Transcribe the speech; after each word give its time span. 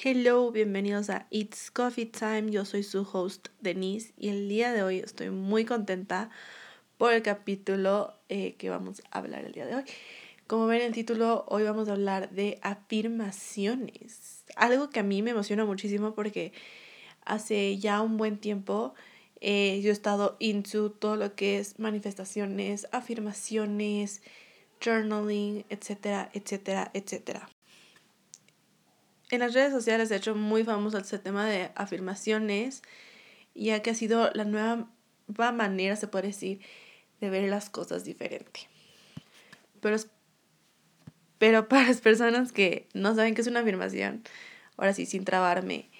Hello, 0.00 0.52
bienvenidos 0.52 1.10
a 1.10 1.26
It's 1.28 1.72
Coffee 1.72 2.06
Time. 2.06 2.52
Yo 2.52 2.64
soy 2.64 2.84
su 2.84 3.04
host 3.12 3.48
Denise 3.60 4.12
y 4.16 4.28
el 4.28 4.48
día 4.48 4.72
de 4.72 4.84
hoy 4.84 4.98
estoy 4.98 5.30
muy 5.30 5.64
contenta 5.64 6.30
por 6.98 7.12
el 7.12 7.22
capítulo 7.22 8.14
eh, 8.28 8.54
que 8.58 8.70
vamos 8.70 9.02
a 9.10 9.18
hablar 9.18 9.44
el 9.44 9.50
día 9.50 9.66
de 9.66 9.74
hoy. 9.74 9.82
Como 10.46 10.68
ven 10.68 10.82
en 10.82 10.86
el 10.86 10.92
título, 10.92 11.44
hoy 11.48 11.64
vamos 11.64 11.88
a 11.88 11.94
hablar 11.94 12.30
de 12.30 12.60
afirmaciones. 12.62 14.44
Algo 14.54 14.88
que 14.88 15.00
a 15.00 15.02
mí 15.02 15.20
me 15.20 15.32
emociona 15.32 15.64
muchísimo 15.64 16.14
porque 16.14 16.52
hace 17.24 17.76
ya 17.78 18.00
un 18.00 18.18
buen 18.18 18.38
tiempo 18.38 18.94
eh, 19.40 19.80
yo 19.82 19.90
he 19.90 19.92
estado 19.92 20.36
into 20.38 20.92
todo 20.92 21.16
lo 21.16 21.34
que 21.34 21.58
es 21.58 21.80
manifestaciones, 21.80 22.86
afirmaciones, 22.92 24.22
journaling, 24.80 25.64
etcétera, 25.70 26.30
etcétera, 26.34 26.88
etcétera 26.94 27.48
en 29.30 29.40
las 29.40 29.54
redes 29.54 29.72
sociales, 29.72 30.08
de 30.08 30.16
hecho, 30.16 30.34
muy 30.34 30.64
famoso 30.64 30.98
este 30.98 31.18
tema 31.18 31.46
de 31.46 31.70
afirmaciones, 31.74 32.82
ya 33.54 33.82
que 33.82 33.90
ha 33.90 33.94
sido 33.94 34.30
la 34.34 34.44
nueva 34.44 34.88
manera, 35.52 35.96
se 35.96 36.08
puede 36.08 36.28
decir, 36.28 36.60
de 37.20 37.30
ver 37.30 37.48
las 37.50 37.70
cosas 37.70 38.04
diferente. 38.04 38.68
Pero, 39.80 39.96
pero 41.38 41.68
para 41.68 41.88
las 41.88 42.00
personas 42.00 42.52
que 42.52 42.88
no 42.94 43.14
saben 43.14 43.34
qué 43.34 43.42
es 43.42 43.46
una 43.46 43.60
afirmación, 43.60 44.22
ahora 44.76 44.94
sí, 44.94 45.06
sin 45.06 45.24
trabarme, 45.24 45.90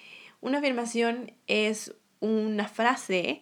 una 0.40 0.58
afirmación 0.58 1.32
es 1.46 1.94
una 2.20 2.68
frase 2.68 3.40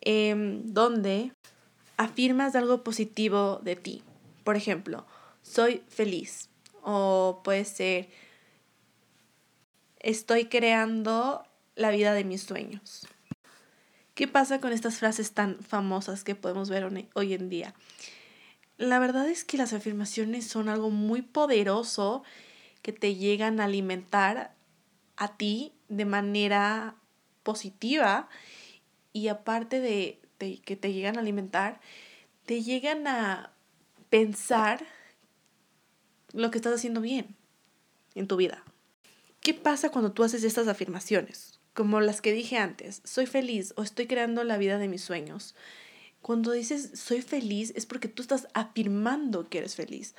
em, 0.00 0.62
donde 0.64 1.32
afirmas 1.96 2.56
algo 2.56 2.82
positivo 2.82 3.60
de 3.62 3.76
ti. 3.76 4.02
Por 4.44 4.56
ejemplo, 4.56 5.06
soy 5.42 5.82
feliz. 5.88 6.48
O 6.82 7.42
puede 7.44 7.64
ser, 7.64 8.08
estoy 10.00 10.46
creando 10.46 11.46
la 11.76 11.90
vida 11.90 12.12
de 12.14 12.24
mis 12.24 12.42
sueños. 12.42 13.06
¿Qué 14.14 14.28
pasa 14.28 14.60
con 14.60 14.72
estas 14.72 14.98
frases 14.98 15.32
tan 15.32 15.58
famosas 15.60 16.24
que 16.24 16.34
podemos 16.34 16.68
ver 16.68 17.08
hoy 17.14 17.34
en 17.34 17.48
día? 17.48 17.74
La 18.76 18.98
verdad 18.98 19.28
es 19.28 19.44
que 19.44 19.56
las 19.56 19.72
afirmaciones 19.72 20.46
son 20.46 20.68
algo 20.68 20.90
muy 20.90 21.22
poderoso 21.22 22.22
que 22.82 22.92
te 22.92 23.14
llegan 23.14 23.60
a 23.60 23.64
alimentar 23.64 24.54
a 25.16 25.36
ti 25.36 25.72
de 25.88 26.06
manera 26.06 26.96
positiva 27.42 28.28
y 29.12 29.28
aparte 29.28 29.80
de, 29.80 30.20
que 30.38 30.76
te 30.76 30.92
llegan 30.92 31.16
a 31.16 31.20
alimentar, 31.20 31.80
te 32.46 32.62
llegan 32.62 33.06
a 33.06 33.52
pensar 34.08 34.84
lo 36.32 36.50
que 36.50 36.58
estás 36.58 36.74
haciendo 36.74 37.00
bien 37.00 37.36
en 38.14 38.26
tu 38.26 38.36
vida. 38.36 38.64
¿Qué 39.40 39.54
pasa 39.54 39.90
cuando 39.90 40.12
tú 40.12 40.22
haces 40.22 40.44
estas 40.44 40.68
afirmaciones? 40.68 41.60
Como 41.72 42.00
las 42.00 42.20
que 42.20 42.32
dije 42.32 42.58
antes, 42.58 43.00
soy 43.04 43.24
feliz 43.24 43.72
o 43.76 43.82
estoy 43.82 44.06
creando 44.06 44.44
la 44.44 44.58
vida 44.58 44.76
de 44.76 44.86
mis 44.86 45.02
sueños. 45.02 45.54
Cuando 46.20 46.52
dices 46.52 46.90
soy 46.94 47.22
feliz 47.22 47.72
es 47.74 47.86
porque 47.86 48.08
tú 48.08 48.20
estás 48.20 48.48
afirmando 48.52 49.48
que 49.48 49.58
eres 49.58 49.76
feliz. 49.76 50.14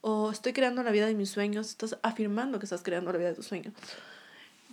O 0.00 0.30
estoy 0.30 0.54
creando 0.54 0.82
la 0.82 0.90
vida 0.90 1.06
de 1.06 1.14
mis 1.14 1.28
sueños, 1.28 1.68
estás 1.68 1.98
afirmando 2.02 2.58
que 2.58 2.64
estás 2.64 2.82
creando 2.82 3.12
la 3.12 3.18
vida 3.18 3.28
de 3.28 3.34
tus 3.34 3.46
sueños. 3.46 3.74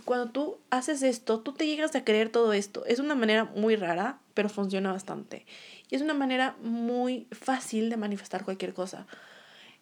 Cuando 0.05 0.31
tú 0.31 0.57
haces 0.69 1.03
esto, 1.03 1.41
tú 1.41 1.51
te 1.51 1.67
llegas 1.67 1.93
a 1.95 2.05
creer 2.05 2.29
todo 2.29 2.53
esto. 2.53 2.85
Es 2.85 2.99
una 2.99 3.15
manera 3.15 3.43
muy 3.43 3.75
rara, 3.75 4.19
pero 4.33 4.47
funciona 4.47 4.93
bastante. 4.93 5.45
Y 5.89 5.95
es 5.95 6.01
una 6.01 6.13
manera 6.13 6.55
muy 6.63 7.27
fácil 7.31 7.89
de 7.89 7.97
manifestar 7.97 8.45
cualquier 8.45 8.73
cosa. 8.73 9.07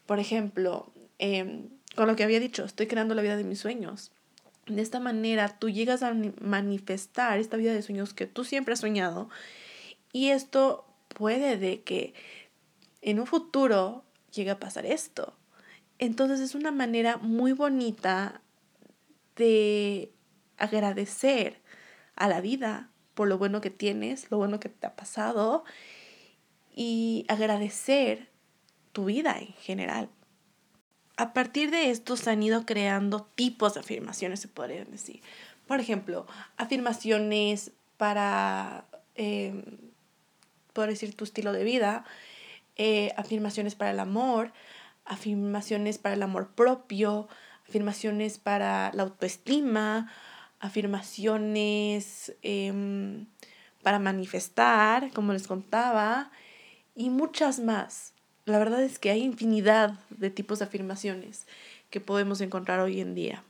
Por 0.08 0.18
ejemplo, 0.18 0.92
eh, 1.20 1.70
con 1.98 2.08
lo 2.08 2.16
que 2.16 2.24
había 2.24 2.40
dicho, 2.40 2.64
estoy 2.64 2.86
creando 2.86 3.16
la 3.16 3.24
vida 3.24 3.36
de 3.36 3.44
mis 3.44 3.60
sueños. 3.60 4.12
De 4.68 4.84
esta 4.84 5.00
manera 5.00 5.58
tú 5.58 5.72
llegas 5.72 6.04
a 6.04 6.14
manifestar 6.40 7.40
esta 7.40 7.58
vida 7.58 7.74
de 7.74 7.82
sueños 7.82 8.14
que 8.14 8.28
tú 8.28 8.44
siempre 8.44 8.74
has 8.74 8.82
soñado 8.82 9.30
y 10.14 10.30
esto 10.30 10.86
puede 11.08 11.58
de 11.58 11.82
que 11.82 12.14
en 13.02 13.20
un 13.20 13.26
futuro 13.26 14.06
llegue 14.32 14.52
a 14.52 14.60
pasar 14.60 14.86
esto. 14.86 15.36
Entonces 15.98 16.40
es 16.40 16.54
una 16.54 16.72
manera 16.72 17.18
muy 17.18 17.54
bonita 17.54 18.42
de 19.36 20.14
agradecer 20.58 21.64
a 22.16 22.28
la 22.28 22.42
vida 22.42 22.92
por 23.16 23.28
lo 23.28 23.40
bueno 23.40 23.60
que 23.60 23.72
tienes, 23.72 24.30
lo 24.30 24.38
bueno 24.38 24.60
que 24.60 24.70
te 24.70 24.86
ha 24.86 24.96
pasado 24.96 25.64
y 26.76 27.26
agradecer 27.28 28.30
tu 28.92 29.06
vida 29.06 29.40
en 29.40 29.54
general 29.54 30.10
a 31.18 31.34
partir 31.34 31.72
de 31.72 31.90
esto 31.90 32.16
se 32.16 32.30
han 32.30 32.44
ido 32.44 32.66
creando 32.66 33.24
tipos 33.36 33.74
de 33.74 33.80
afirmaciones, 33.80 34.40
se 34.40 34.48
podrían 34.48 34.92
decir. 34.92 35.22
Por 35.68 35.80
ejemplo, 35.80 36.28
afirmaciones 36.58 37.72
para, 37.98 38.86
eh, 39.16 39.82
decir, 40.76 41.16
tu 41.16 41.24
estilo 41.24 41.54
de 41.54 41.64
vida, 41.64 42.06
eh, 42.76 43.12
afirmaciones 43.18 43.74
para 43.74 43.90
el 43.90 44.00
amor, 44.00 44.54
afirmaciones 45.06 45.98
para 45.98 46.14
el 46.14 46.22
amor 46.22 46.52
propio, 46.52 47.28
afirmaciones 47.68 48.38
para 48.38 48.92
la 48.94 49.04
autoestima, 49.04 50.12
afirmaciones 50.60 52.36
em, 52.44 53.26
para 53.82 53.98
manifestar, 53.98 55.12
como 55.14 55.34
les 55.34 55.48
contaba, 55.48 56.32
y 56.96 57.10
muchas 57.10 57.60
más. 57.60 58.14
La 58.48 58.60
verdad 58.60 58.82
es 58.82 58.98
que 58.98 59.10
hay 59.10 59.24
infinidad 59.24 60.00
de 60.10 60.30
tipos 60.30 60.60
de 60.60 60.66
afirmaciones 60.66 61.46
que 61.90 62.00
podemos 62.00 62.40
encontrar 62.40 62.80
hoy 62.80 63.02
en 63.02 63.14
día. 63.14 63.44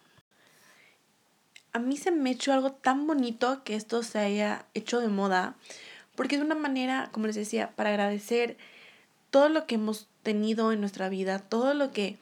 A 1.71 1.77
mí 1.77 1.97
se 1.97 2.09
me 2.09 2.31
hecho 2.31 2.51
algo 2.51 2.71
tan 2.71 3.05
bonito 3.05 3.63
que 3.63 3.75
esto 3.75 4.01
se 4.01 4.17
haya 4.17 4.65
hecho 4.73 4.99
de 4.99 5.07
moda, 5.07 5.53
porque 6.15 6.35
es 6.35 6.41
una 6.41 6.55
manera, 6.55 7.09
como 7.11 7.27
les 7.27 7.35
decía, 7.35 7.69
para 7.75 7.91
agradecer 7.91 8.57
todo 9.29 9.49
lo 9.49 9.67
que 9.67 9.75
hemos 9.75 10.07
tenido 10.23 10.71
en 10.71 10.79
nuestra 10.79 11.09
vida, 11.09 11.37
todo 11.37 11.75
lo 11.75 11.91
que 11.91 12.17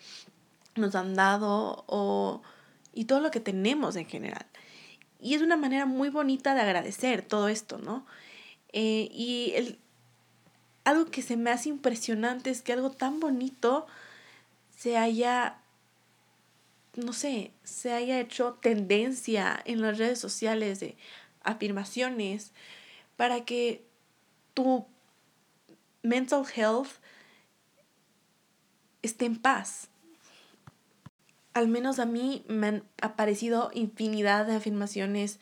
nos 0.76 0.96
han 0.96 1.14
dado 1.14 1.86
o, 1.88 2.42
y 2.94 3.06
todo 3.06 3.22
lo 3.22 3.32
que 3.32 3.40
tenemos 3.40 3.96
en 3.96 4.06
general. 4.06 4.46
Y 5.22 5.36
es 5.36 5.42
una 5.42 5.56
manera 5.56 5.86
muy 5.86 6.10
bonita 6.10 6.54
de 6.54 6.60
agradecer 6.60 7.22
todo 7.22 7.48
esto, 7.48 7.78
¿no? 7.78 8.06
Eh, 8.74 9.08
y 9.14 9.54
el, 9.56 9.80
algo 10.86 11.06
que 11.06 11.22
se 11.22 11.36
me 11.36 11.50
hace 11.50 11.70
impresionante 11.70 12.52
es 12.52 12.62
que 12.62 12.72
algo 12.72 12.92
tan 12.92 13.20
bonito 13.20 13.88
se 14.78 14.98
haya, 14.98 15.58
no 16.96 17.12
sé, 17.12 17.52
se 17.64 17.92
haya 17.92 18.20
hecho 18.20 18.54
tendencia 18.62 19.62
en 19.66 19.82
las 19.82 19.98
redes 19.98 20.20
sociales 20.20 20.80
de 20.80 20.96
afirmaciones 21.44 22.52
para 23.18 23.46
que 23.46 23.84
tu 24.54 24.86
mental 26.04 26.46
health 26.56 26.90
esté 29.02 29.26
en 29.26 29.42
paz. 29.42 29.90
Al 31.54 31.68
menos 31.68 31.98
a 32.00 32.06
mí 32.06 32.44
me 32.48 32.68
han 32.68 32.84
aparecido 33.02 33.72
infinidad 33.74 34.46
de 34.46 34.56
afirmaciones 34.56 35.40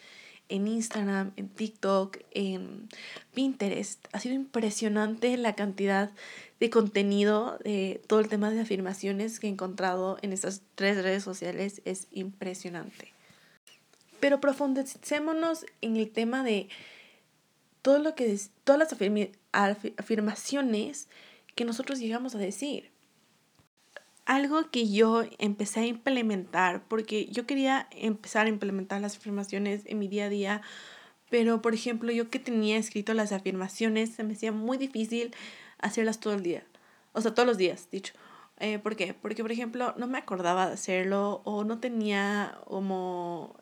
en 0.53 0.67
Instagram, 0.67 1.31
en 1.35 1.49
TikTok, 1.49 2.19
en 2.29 2.87
Pinterest. 3.33 4.05
Ha 4.11 4.19
sido 4.19 4.35
impresionante 4.35 5.35
la 5.35 5.55
cantidad 5.55 6.11
de 6.59 6.69
contenido, 6.69 7.57
de 7.63 8.03
todo 8.05 8.19
el 8.19 8.27
tema 8.27 8.51
de 8.51 8.61
afirmaciones 8.61 9.39
que 9.39 9.47
he 9.47 9.49
encontrado 9.49 10.19
en 10.21 10.31
estas 10.31 10.61
tres 10.75 11.01
redes 11.01 11.23
sociales. 11.23 11.81
Es 11.85 12.07
impresionante. 12.11 13.11
Pero 14.19 14.39
profundicémonos 14.39 15.65
en 15.81 15.97
el 15.97 16.11
tema 16.11 16.43
de 16.43 16.69
todo 17.81 17.97
lo 17.97 18.13
que 18.13 18.39
todas 18.63 18.79
las 18.79 18.95
afirmaciones 19.97 21.07
que 21.55 21.65
nosotros 21.65 21.97
llegamos 21.97 22.35
a 22.35 22.37
decir 22.37 22.92
algo 24.35 24.69
que 24.69 24.89
yo 24.89 25.23
empecé 25.37 25.81
a 25.81 25.85
implementar, 25.85 26.83
porque 26.87 27.25
yo 27.27 27.45
quería 27.45 27.87
empezar 27.91 28.45
a 28.45 28.49
implementar 28.49 29.01
las 29.01 29.17
afirmaciones 29.17 29.81
en 29.85 29.99
mi 29.99 30.07
día 30.07 30.25
a 30.25 30.29
día, 30.29 30.61
pero 31.29 31.61
por 31.61 31.73
ejemplo 31.73 32.11
yo 32.11 32.29
que 32.29 32.39
tenía 32.39 32.77
escrito 32.77 33.13
las 33.13 33.31
afirmaciones, 33.31 34.11
se 34.13 34.23
me 34.23 34.33
hacía 34.33 34.51
muy 34.51 34.77
difícil 34.77 35.33
hacerlas 35.79 36.19
todo 36.19 36.33
el 36.33 36.43
día, 36.43 36.63
o 37.13 37.21
sea, 37.21 37.33
todos 37.33 37.47
los 37.47 37.57
días, 37.57 37.87
dicho. 37.91 38.13
Eh, 38.59 38.79
¿Por 38.79 38.95
qué? 38.95 39.13
Porque, 39.13 39.41
por 39.41 39.51
ejemplo, 39.51 39.93
no 39.97 40.07
me 40.07 40.17
acordaba 40.17 40.67
de 40.67 40.73
hacerlo 40.73 41.41
o 41.43 41.63
no 41.63 41.79
tenía 41.79 42.57
como 42.65 43.55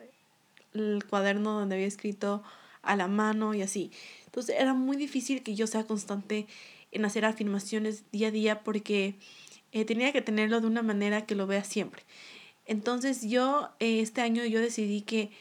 el 0.73 1.03
cuaderno 1.09 1.59
donde 1.59 1.75
había 1.75 1.87
escrito 1.87 2.43
a 2.81 2.95
la 2.95 3.07
mano 3.07 3.53
y 3.53 3.61
así. 3.61 3.91
Entonces 4.25 4.55
era 4.59 4.73
muy 4.73 4.97
difícil 4.97 5.43
que 5.43 5.55
yo 5.55 5.67
sea 5.67 5.85
constante 5.85 6.47
en 6.91 7.05
hacer 7.05 7.25
afirmaciones 7.25 8.03
día 8.11 8.29
a 8.29 8.31
día 8.31 8.63
porque 8.63 9.15
eh, 9.71 9.85
tenía 9.85 10.11
que 10.11 10.21
tenerlo 10.21 10.61
de 10.61 10.67
una 10.67 10.81
manera 10.81 11.25
que 11.25 11.35
lo 11.35 11.47
vea 11.47 11.63
siempre. 11.63 12.03
Entonces 12.65 13.23
yo, 13.23 13.69
eh, 13.79 14.01
este 14.01 14.21
año 14.21 14.45
yo 14.45 14.59
decidí 14.59 15.01
que 15.01 15.31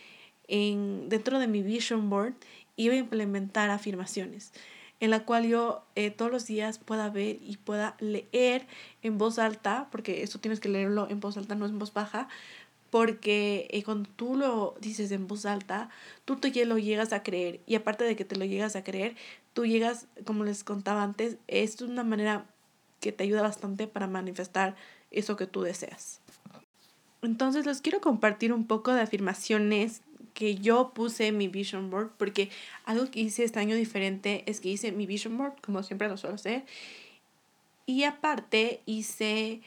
en, 0.48 1.08
dentro 1.08 1.38
de 1.38 1.46
mi 1.46 1.62
vision 1.62 2.10
board 2.10 2.34
iba 2.76 2.94
a 2.94 2.98
implementar 2.98 3.70
afirmaciones 3.70 4.52
en 5.00 5.10
la 5.10 5.24
cual 5.24 5.46
yo 5.46 5.82
eh, 5.96 6.10
todos 6.10 6.30
los 6.30 6.46
días 6.46 6.78
pueda 6.78 7.08
ver 7.08 7.38
y 7.42 7.56
pueda 7.56 7.96
leer 7.98 8.66
en 9.02 9.18
voz 9.18 9.38
alta, 9.38 9.88
porque 9.90 10.22
eso 10.22 10.38
tienes 10.38 10.60
que 10.60 10.68
leerlo 10.68 11.08
en 11.08 11.20
voz 11.20 11.36
alta, 11.38 11.54
no 11.54 11.66
en 11.66 11.78
voz 11.78 11.92
baja, 11.94 12.28
porque 12.90 13.66
eh, 13.70 13.82
cuando 13.82 14.10
tú 14.10 14.36
lo 14.36 14.76
dices 14.80 15.10
en 15.12 15.26
voz 15.26 15.46
alta, 15.46 15.88
tú 16.24 16.36
te 16.36 16.64
lo 16.66 16.76
llegas 16.76 17.12
a 17.12 17.22
creer 17.22 17.60
y 17.66 17.76
aparte 17.76 18.04
de 18.04 18.14
que 18.14 18.24
te 18.24 18.36
lo 18.36 18.44
llegas 18.44 18.76
a 18.76 18.84
creer, 18.84 19.16
tú 19.54 19.64
llegas, 19.64 20.06
como 20.24 20.44
les 20.44 20.64
contaba 20.64 21.02
antes, 21.02 21.38
es 21.48 21.80
una 21.80 22.04
manera 22.04 22.46
que 23.00 23.12
te 23.12 23.24
ayuda 23.24 23.42
bastante 23.42 23.86
para 23.86 24.06
manifestar 24.06 24.76
eso 25.10 25.36
que 25.36 25.46
tú 25.46 25.62
deseas. 25.62 26.20
Entonces 27.22 27.66
les 27.66 27.80
quiero 27.80 28.00
compartir 28.00 28.52
un 28.52 28.66
poco 28.66 28.92
de 28.94 29.00
afirmaciones 29.00 30.02
que 30.34 30.54
yo 30.56 30.92
puse 30.94 31.26
en 31.26 31.38
mi 31.38 31.48
vision 31.48 31.90
board 31.90 32.10
porque 32.16 32.50
algo 32.84 33.10
que 33.10 33.20
hice 33.20 33.44
este 33.44 33.58
año 33.58 33.76
diferente 33.76 34.44
es 34.46 34.60
que 34.60 34.68
hice 34.68 34.92
mi 34.92 35.06
vision 35.06 35.36
board 35.36 35.54
como 35.60 35.82
siempre 35.82 36.08
lo 36.08 36.16
suelo 36.16 36.36
hacer 36.36 36.64
y 37.84 38.04
aparte 38.04 38.80
hice 38.86 39.60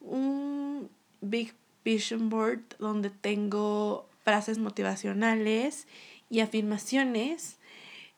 un 0.00 0.88
big 1.20 1.52
vision 1.84 2.30
board 2.30 2.62
donde 2.78 3.10
tengo 3.10 4.08
frases 4.22 4.58
motivacionales 4.58 5.86
y 6.30 6.40
afirmaciones 6.40 7.58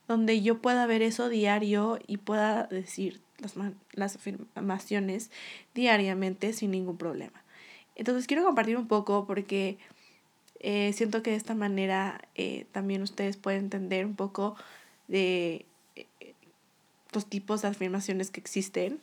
donde 0.07 0.41
yo 0.41 0.61
pueda 0.61 0.85
ver 0.85 1.01
eso 1.01 1.27
diario 1.27 1.99
y 2.07 2.17
pueda 2.17 2.67
decir 2.67 3.21
las, 3.39 3.53
las 3.93 4.15
afirmaciones 4.15 5.31
diariamente 5.73 6.53
sin 6.53 6.71
ningún 6.71 6.97
problema. 6.97 7.43
Entonces 7.95 8.27
quiero 8.27 8.43
compartir 8.43 8.77
un 8.77 8.87
poco 8.87 9.25
porque 9.25 9.77
eh, 10.59 10.91
siento 10.93 11.21
que 11.21 11.31
de 11.31 11.35
esta 11.35 11.55
manera 11.55 12.21
eh, 12.35 12.65
también 12.71 13.01
ustedes 13.01 13.37
pueden 13.37 13.65
entender 13.65 14.05
un 14.05 14.15
poco 14.15 14.55
de 15.07 15.65
eh, 15.95 16.05
los 17.11 17.27
tipos 17.27 17.61
de 17.61 17.69
afirmaciones 17.69 18.31
que 18.31 18.39
existen. 18.39 18.99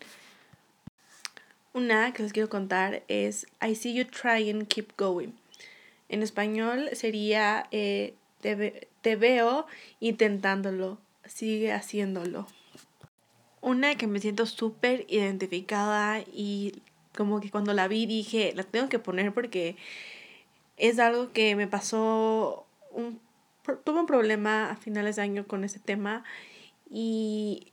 Una 1.72 2.12
que 2.12 2.22
les 2.22 2.32
quiero 2.32 2.48
contar 2.48 3.02
es 3.08 3.46
I 3.66 3.74
see 3.74 3.94
you 3.94 4.04
try 4.04 4.48
and 4.50 4.66
keep 4.68 4.96
going. 4.96 5.32
En 6.08 6.22
español 6.22 6.90
sería 6.92 7.66
te, 7.70 8.14
te 9.00 9.16
veo 9.16 9.66
intentándolo, 9.98 10.98
sigue 11.26 11.72
haciéndolo. 11.72 12.46
Una 13.64 13.94
que 13.94 14.06
me 14.06 14.20
siento 14.20 14.44
súper 14.44 15.06
identificada 15.08 16.20
y 16.20 16.82
como 17.16 17.40
que 17.40 17.50
cuando 17.50 17.72
la 17.72 17.88
vi 17.88 18.04
dije, 18.04 18.52
la 18.54 18.62
tengo 18.62 18.90
que 18.90 18.98
poner 18.98 19.32
porque 19.32 19.76
es 20.76 20.98
algo 20.98 21.32
que 21.32 21.56
me 21.56 21.66
pasó, 21.66 22.66
un, 22.90 23.18
tuve 23.84 24.00
un 24.00 24.06
problema 24.06 24.70
a 24.70 24.76
finales 24.76 25.16
de 25.16 25.22
año 25.22 25.46
con 25.46 25.64
ese 25.64 25.78
tema 25.78 26.24
y 26.90 27.68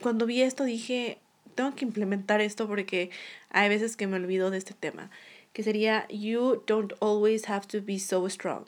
cuando 0.00 0.26
vi 0.26 0.42
esto 0.42 0.62
dije, 0.62 1.18
tengo 1.56 1.74
que 1.74 1.84
implementar 1.84 2.40
esto 2.40 2.68
porque 2.68 3.10
hay 3.50 3.68
veces 3.68 3.96
que 3.96 4.06
me 4.06 4.14
olvido 4.14 4.50
de 4.50 4.58
este 4.58 4.74
tema, 4.74 5.10
que 5.52 5.64
sería 5.64 6.06
You 6.08 6.62
don't 6.68 6.92
always 7.00 7.48
have 7.48 7.66
to 7.66 7.82
be 7.82 7.98
so 7.98 8.24
strong, 8.28 8.66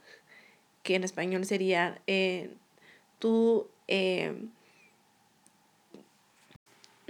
que 0.83 0.97
en 0.97 1.05
español 1.05 1.45
sería 1.45 2.01
eh, 2.09 2.51
tú 3.21 3.69
eh, 3.87 4.35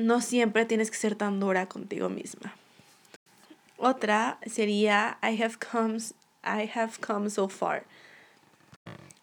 no 0.02 0.20
siempre 0.20 0.64
tienes 0.64 0.90
que 0.90 0.96
ser 0.96 1.14
tan 1.14 1.40
dura 1.40 1.66
contigo 1.66 2.08
misma. 2.08 2.54
Otra 3.78 4.38
sería 4.46 5.18
I 5.22 5.42
have 5.42 5.56
come, 5.58 5.98
I 6.44 6.70
have 6.74 6.94
come 7.00 7.30
so 7.30 7.48
far. 7.48 7.84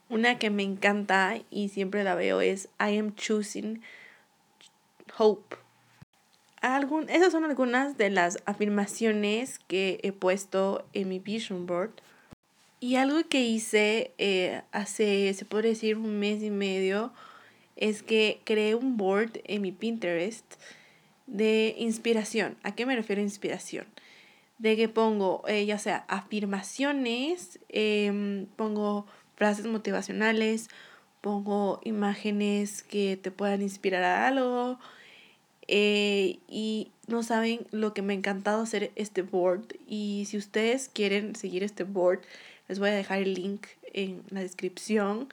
Una 0.09 0.39
que 0.39 0.49
me 0.49 0.63
encanta 0.63 1.39
y 1.51 1.69
siempre 1.69 2.03
la 2.03 2.15
veo 2.15 2.41
es 2.41 2.67
I 2.79 2.97
am 2.97 3.15
choosing 3.15 3.81
hope. 5.17 5.55
Algún, 6.61 7.09
esas 7.09 7.31
son 7.31 7.45
algunas 7.45 7.97
de 7.97 8.09
las 8.09 8.39
afirmaciones 8.45 9.59
que 9.59 9.99
he 10.03 10.11
puesto 10.11 10.85
en 10.93 11.09
mi 11.09 11.19
vision 11.19 11.65
board. 11.65 11.91
Y 12.81 12.95
algo 12.95 13.27
que 13.29 13.41
hice 13.41 14.13
eh, 14.17 14.61
hace, 14.71 15.33
se 15.33 15.45
puede 15.45 15.69
decir, 15.69 15.97
un 15.97 16.19
mes 16.19 16.41
y 16.41 16.49
medio, 16.49 17.13
es 17.79 18.03
que 18.03 18.41
creé 18.43 18.75
un 18.75 18.95
board 18.95 19.41
en 19.45 19.63
mi 19.63 19.71
Pinterest 19.71 20.45
de 21.25 21.73
inspiración. 21.79 22.57
¿A 22.61 22.75
qué 22.75 22.85
me 22.85 22.95
refiero 22.95 23.21
inspiración? 23.21 23.87
de 24.59 24.75
que 24.75 24.89
pongo 24.89 25.41
eh, 25.47 25.65
ya 25.65 25.79
sea 25.79 26.05
afirmaciones, 26.07 27.59
em, 27.69 28.45
pongo 28.57 29.07
frases 29.35 29.65
motivacionales, 29.65 30.69
pongo 31.21 31.79
imágenes 31.83 32.83
que 32.83 33.17
te 33.17 33.31
puedan 33.31 33.61
inspirar 33.61 34.03
a 34.03 34.27
algo. 34.27 34.77
Eh, 35.67 36.39
y 36.47 36.91
no 37.07 37.23
saben 37.23 37.67
lo 37.71 37.93
que 37.93 38.01
me 38.01 38.13
ha 38.13 38.17
encantado 38.17 38.61
hacer 38.61 38.91
este 38.95 39.21
board. 39.21 39.65
Y 39.87 40.25
si 40.27 40.37
ustedes 40.37 40.89
quieren 40.89 41.35
seguir 41.35 41.63
este 41.63 41.83
board, 41.83 42.21
les 42.67 42.79
voy 42.79 42.89
a 42.89 42.93
dejar 42.93 43.19
el 43.19 43.35
link 43.35 43.67
en 43.93 44.23
la 44.29 44.41
descripción. 44.41 45.29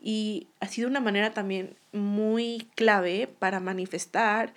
Y 0.00 0.46
ha 0.60 0.68
sido 0.68 0.88
una 0.88 1.00
manera 1.00 1.32
también 1.32 1.76
muy 1.92 2.68
clave 2.74 3.28
para 3.38 3.60
manifestar 3.60 4.54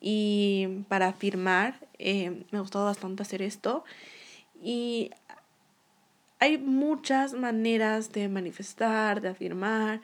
y 0.00 0.84
para 0.88 1.08
afirmar. 1.08 1.78
Eh, 1.98 2.44
me 2.50 2.58
ha 2.58 2.60
gustado 2.60 2.84
bastante 2.84 3.22
hacer 3.22 3.42
esto. 3.42 3.84
Y 4.62 5.10
hay 6.40 6.58
muchas 6.58 7.34
maneras 7.34 8.12
de 8.12 8.28
manifestar, 8.28 9.20
de 9.20 9.28
afirmar. 9.28 10.00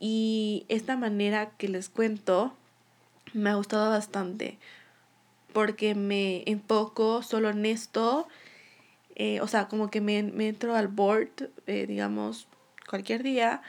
Y 0.00 0.64
esta 0.68 0.96
manera 0.96 1.50
que 1.56 1.68
les 1.68 1.88
cuento 1.88 2.54
me 3.32 3.50
ha 3.50 3.54
gustado 3.54 3.90
bastante. 3.90 4.58
Porque 5.52 5.94
me 5.94 6.42
enfoco 6.46 7.22
solo 7.22 7.50
en 7.50 7.66
esto. 7.66 8.26
Eh, 9.14 9.40
o 9.40 9.48
sea, 9.48 9.68
como 9.68 9.90
que 9.90 10.00
me, 10.00 10.22
me 10.22 10.48
entro 10.48 10.74
al 10.74 10.88
board, 10.88 11.50
eh, 11.66 11.86
digamos, 11.86 12.48
cualquier 12.88 13.22
día 13.22 13.62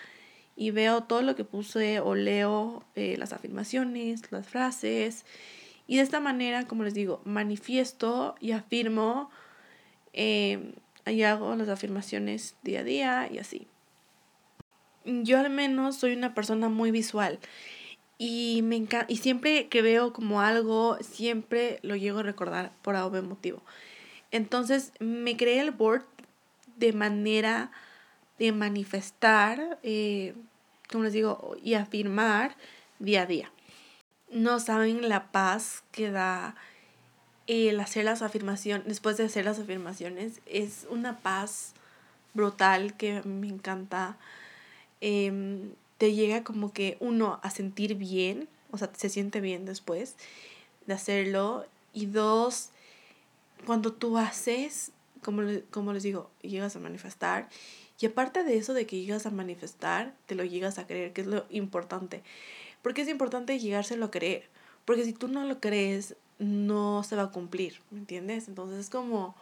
y 0.55 0.71
veo 0.71 1.03
todo 1.03 1.21
lo 1.21 1.35
que 1.35 1.43
puse 1.43 1.99
o 1.99 2.15
leo 2.15 2.83
eh, 2.95 3.15
las 3.17 3.31
afirmaciones, 3.31 4.31
las 4.31 4.47
frases. 4.47 5.25
Y 5.85 5.97
de 5.97 6.01
esta 6.01 6.19
manera, 6.19 6.65
como 6.65 6.83
les 6.83 6.93
digo, 6.93 7.21
manifiesto 7.25 8.35
y 8.41 8.51
afirmo 8.51 9.29
eh, 10.13 10.73
y 11.05 11.21
hago 11.23 11.55
las 11.55 11.69
afirmaciones 11.69 12.55
día 12.63 12.81
a 12.81 12.83
día 12.83 13.29
y 13.31 13.37
así. 13.37 13.67
Yo 15.05 15.39
al 15.39 15.49
menos 15.49 15.97
soy 15.97 16.13
una 16.13 16.33
persona 16.33 16.67
muy 16.67 16.91
visual 16.91 17.39
y, 18.17 18.61
me 18.63 18.85
y 19.07 19.17
siempre 19.17 19.67
que 19.67 19.81
veo 19.81 20.11
como 20.11 20.41
algo, 20.41 20.97
siempre 21.01 21.79
lo 21.83 21.95
llego 21.95 22.19
a 22.19 22.23
recordar 22.23 22.71
por 22.81 22.95
algún 22.95 23.29
motivo. 23.29 23.61
Entonces 24.31 24.91
me 24.99 25.37
creé 25.37 25.61
el 25.61 25.71
board 25.71 26.03
de 26.77 26.93
manera 26.93 27.71
de 28.39 28.51
manifestar, 28.51 29.79
eh, 29.83 30.33
como 30.91 31.03
les 31.03 31.13
digo, 31.13 31.56
y 31.63 31.73
afirmar 31.73 32.56
día 32.99 33.23
a 33.23 33.25
día. 33.25 33.51
No 34.31 34.59
saben 34.59 35.09
la 35.09 35.31
paz 35.31 35.83
que 35.91 36.11
da 36.11 36.56
el 37.47 37.79
hacer 37.79 38.03
las 38.03 38.21
afirmaciones, 38.21 38.85
después 38.87 39.17
de 39.17 39.23
hacer 39.23 39.45
las 39.45 39.59
afirmaciones, 39.59 40.41
es 40.45 40.85
una 40.89 41.19
paz 41.19 41.73
brutal 42.33 42.95
que 42.97 43.21
me 43.23 43.47
encanta. 43.47 44.17
Em, 45.01 45.71
te 45.97 46.13
llega 46.13 46.44
como 46.44 46.73
que 46.73 46.97
uno 46.99 47.39
a 47.44 47.49
sentir 47.49 47.95
bien, 47.95 48.49
o 48.71 48.77
sea, 48.77 48.91
se 48.95 49.09
siente 49.09 49.41
bien 49.41 49.65
después 49.65 50.15
de 50.85 50.94
hacerlo. 50.94 51.65
Y 51.94 52.06
dos, 52.07 52.69
cuando 53.65 53.94
tú 53.94 54.17
haces, 54.17 54.91
como, 55.23 55.41
como 55.71 55.94
les 55.94 56.03
digo, 56.03 56.29
llegas 56.41 56.75
a 56.75 56.79
manifestar 56.79 57.49
y 57.99 58.06
aparte 58.06 58.44
de 58.44 58.57
eso 58.57 58.73
de 58.73 58.85
que 58.85 58.99
llegas 58.99 59.25
a 59.25 59.31
manifestar, 59.31 60.13
te 60.27 60.35
lo 60.35 60.44
llegas 60.44 60.77
a 60.77 60.85
creer, 60.85 61.13
que 61.13 61.21
es 61.21 61.27
lo 61.27 61.45
importante. 61.49 62.21
Porque 62.81 63.01
es 63.01 63.07
importante 63.07 63.59
llegárselo 63.59 64.06
a 64.06 64.11
creer. 64.11 64.49
Porque 64.85 65.04
si 65.04 65.13
tú 65.13 65.27
no 65.27 65.44
lo 65.45 65.59
crees, 65.59 66.16
no 66.39 67.04
se 67.04 67.16
va 67.16 67.23
a 67.23 67.31
cumplir, 67.31 67.81
¿me 67.89 67.99
entiendes? 67.99 68.47
Entonces 68.47 68.80
es 68.80 68.89
como 68.89 69.35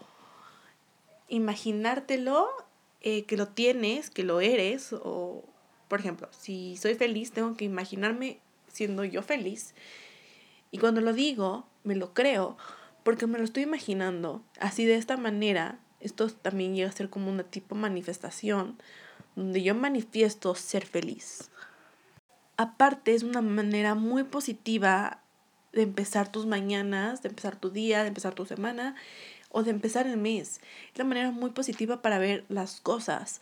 imaginártelo, 1.27 2.47
eh, 3.01 3.25
que 3.25 3.38
lo 3.38 3.47
tienes, 3.47 4.09
que 4.09 4.24
lo 4.24 4.41
eres, 4.41 4.93
o 4.93 5.43
por 5.88 6.00
ejemplo, 6.00 6.29
si 6.31 6.77
soy 6.77 6.95
feliz, 6.95 7.31
tengo 7.31 7.55
que 7.55 7.65
imaginarme 7.65 8.39
siendo 8.67 9.03
yo 9.03 9.21
feliz. 9.21 9.74
Y 10.71 10.77
cuando 10.77 11.01
lo 11.01 11.13
digo, 11.13 11.67
me 11.83 11.95
lo 11.95 12.13
creo, 12.13 12.57
porque 13.03 13.27
me 13.27 13.38
lo 13.38 13.43
estoy 13.43 13.63
imaginando. 13.63 14.43
Así 14.59 14.85
de 14.85 14.95
esta 14.95 15.17
manera, 15.17 15.79
esto 16.05 16.29
también 16.29 16.75
llega 16.75 16.89
a 16.89 16.93
ser 16.93 17.09
como 17.09 17.31
una 17.31 17.43
tipo 17.43 17.74
manifestación 17.74 18.77
donde 19.35 19.63
yo 19.63 19.74
manifiesto 19.75 20.53
ser 20.55 20.85
feliz. 20.85 21.50
Aparte 22.57 23.13
es 23.13 23.24
una 23.24 23.41
manera 23.41 23.95
muy 23.95 24.24
positiva 24.24 25.19
de 25.74 25.81
empezar 25.81 26.31
tus 26.31 26.45
mañanas, 26.45 27.21
de 27.21 27.29
empezar 27.29 27.57
tu 27.57 27.69
día, 27.69 28.03
de 28.03 28.09
empezar 28.09 28.33
tu 28.33 28.45
semana 28.45 28.95
o 29.50 29.63
de 29.63 29.71
empezar 29.71 30.07
el 30.07 30.17
mes. 30.17 30.62
Es 30.93 31.00
una 31.00 31.09
manera 31.09 31.31
muy 31.31 31.50
positiva 31.50 32.01
para 32.01 32.19
ver 32.19 32.45
las 32.47 32.79
cosas. 32.79 33.41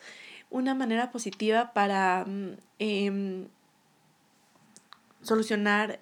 Una 0.50 0.74
manera 0.74 1.12
positiva 1.12 1.74
para 1.74 2.26
mm, 2.26 2.58
em, 2.80 3.48
solucionar 5.22 6.00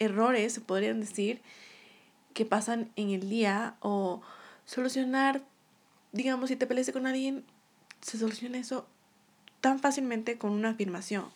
errores, 0.00 0.54
se 0.54 0.60
podrían 0.60 1.00
decir, 1.00 1.40
que 2.34 2.44
pasan 2.44 2.90
en 2.96 3.10
el 3.10 3.28
día 3.28 3.76
o 3.80 4.22
solucionar, 4.64 5.42
digamos, 6.12 6.48
si 6.48 6.56
te 6.56 6.66
peleaste 6.66 6.92
con 6.92 7.06
alguien, 7.06 7.44
se 8.00 8.18
soluciona 8.18 8.58
eso 8.58 8.86
tan 9.60 9.78
fácilmente 9.78 10.38
con 10.38 10.52
una 10.52 10.70
afirmación. 10.70 11.26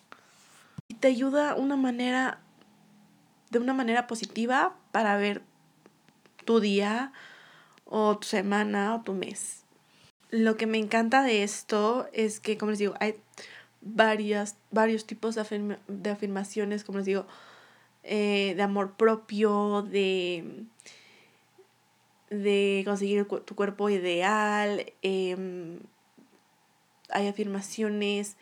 Y 0.89 0.95
te 0.95 1.09
ayuda 1.09 1.55
una 1.55 1.77
manera, 1.77 2.41
de 3.51 3.59
una 3.59 3.75
manera 3.75 4.07
positiva 4.07 4.77
para 4.93 5.17
ver 5.17 5.43
tu 6.45 6.61
día 6.61 7.13
o 7.85 8.19
tu 8.19 8.27
semana 8.27 8.95
o 8.95 9.03
tu 9.03 9.15
mes. 9.15 9.63
Lo 10.31 10.57
que 10.57 10.67
me 10.67 10.79
encanta 10.79 11.23
de 11.23 11.43
esto 11.43 12.09
es 12.13 12.41
que, 12.41 12.59
como 12.59 12.71
les 12.71 12.81
digo, 12.81 12.95
hay 13.01 13.17
varias, 13.81 14.57
varios 14.71 15.07
tipos 15.07 15.35
de, 15.35 15.79
de 15.87 16.11
afirmaciones, 16.11 16.83
como 16.83 16.99
les 16.99 17.07
digo, 17.07 17.27
eh, 18.03 18.55
de 18.57 18.63
amor 18.63 18.93
propio, 18.97 19.83
de, 19.83 20.65
de 22.31 22.83
conseguir 22.85 23.27
tu 23.27 23.55
cuerpo 23.55 23.89
ideal. 23.91 24.93
Em, 25.03 25.81
hay 27.11 27.29
afirmaciones 27.29 28.37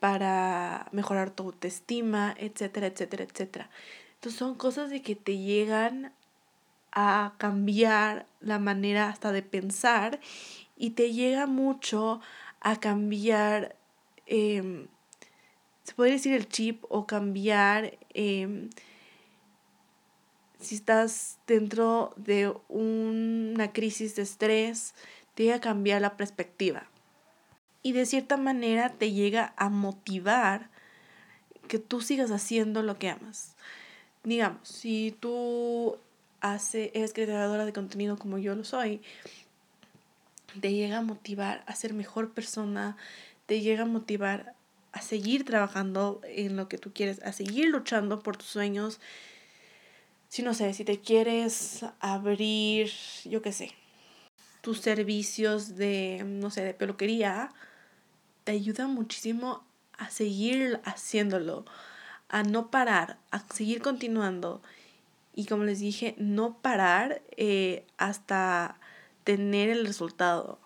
para 0.00 0.88
mejorar 0.92 1.30
tu 1.30 1.44
autoestima, 1.44 2.34
etcétera, 2.38 2.86
etcétera, 2.88 3.24
etcétera. 3.24 3.70
Entonces 4.14 4.38
son 4.38 4.54
cosas 4.54 4.90
de 4.90 5.02
que 5.02 5.16
te 5.16 5.38
llegan 5.38 6.12
a 6.92 7.34
cambiar 7.38 8.26
la 8.40 8.58
manera 8.58 9.08
hasta 9.08 9.32
de 9.32 9.42
pensar 9.42 10.20
y 10.76 10.90
te 10.90 11.12
llega 11.12 11.46
mucho 11.46 12.20
a 12.60 12.80
cambiar, 12.80 13.76
em, 14.26 14.88
se 15.82 15.94
podría 15.94 16.14
decir 16.14 16.34
el 16.34 16.48
chip 16.48 16.84
o 16.88 17.06
cambiar 17.06 17.98
em, 18.14 18.70
si 20.64 20.74
estás 20.74 21.38
dentro 21.46 22.12
de 22.16 22.52
una 22.68 23.72
crisis 23.72 24.16
de 24.16 24.22
estrés, 24.22 24.94
te 25.34 25.44
llega 25.44 25.56
a 25.56 25.60
cambiar 25.60 26.00
la 26.02 26.16
perspectiva. 26.16 26.84
Y 27.82 27.92
de 27.92 28.06
cierta 28.06 28.36
manera 28.36 28.90
te 28.90 29.12
llega 29.12 29.52
a 29.56 29.68
motivar 29.68 30.70
que 31.68 31.78
tú 31.78 32.00
sigas 32.00 32.30
haciendo 32.30 32.82
lo 32.82 32.98
que 32.98 33.10
amas. 33.10 33.54
Digamos, 34.22 34.66
si 34.66 35.14
tú 35.20 35.98
hace, 36.40 36.90
eres 36.94 37.12
creadora 37.12 37.64
de 37.64 37.72
contenido 37.72 38.16
como 38.16 38.38
yo 38.38 38.54
lo 38.54 38.64
soy, 38.64 39.02
te 40.60 40.72
llega 40.72 40.98
a 40.98 41.02
motivar 41.02 41.62
a 41.66 41.74
ser 41.74 41.94
mejor 41.94 42.32
persona, 42.32 42.96
te 43.46 43.60
llega 43.60 43.82
a 43.82 43.86
motivar 43.86 44.54
a 44.92 45.02
seguir 45.02 45.44
trabajando 45.44 46.20
en 46.24 46.56
lo 46.56 46.68
que 46.68 46.78
tú 46.78 46.92
quieres, 46.92 47.20
a 47.22 47.32
seguir 47.32 47.68
luchando 47.68 48.20
por 48.20 48.36
tus 48.36 48.46
sueños. 48.46 49.00
Si 50.34 50.42
no 50.42 50.52
sé, 50.52 50.74
si 50.74 50.84
te 50.84 50.98
quieres 50.98 51.86
abrir, 52.00 52.90
yo 53.24 53.40
qué 53.40 53.52
sé, 53.52 53.70
tus 54.62 54.80
servicios 54.80 55.76
de, 55.76 56.24
no 56.26 56.50
sé, 56.50 56.64
de 56.64 56.74
peluquería, 56.74 57.50
te 58.42 58.50
ayuda 58.50 58.88
muchísimo 58.88 59.64
a 59.96 60.10
seguir 60.10 60.80
haciéndolo, 60.82 61.64
a 62.28 62.42
no 62.42 62.72
parar, 62.72 63.20
a 63.30 63.44
seguir 63.54 63.80
continuando. 63.80 64.60
Y 65.36 65.46
como 65.46 65.62
les 65.62 65.78
dije, 65.78 66.16
no 66.18 66.58
parar 66.58 67.22
eh, 67.36 67.86
hasta 67.96 68.80
tener 69.22 69.70
el 69.70 69.86
resultado. 69.86 70.58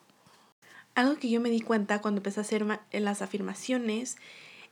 Algo 0.94 1.18
que 1.18 1.28
yo 1.28 1.42
me 1.42 1.50
di 1.50 1.60
cuenta 1.60 2.00
cuando 2.00 2.20
empecé 2.20 2.40
a 2.40 2.44
hacer 2.44 2.64
las 2.90 3.20
afirmaciones 3.20 4.16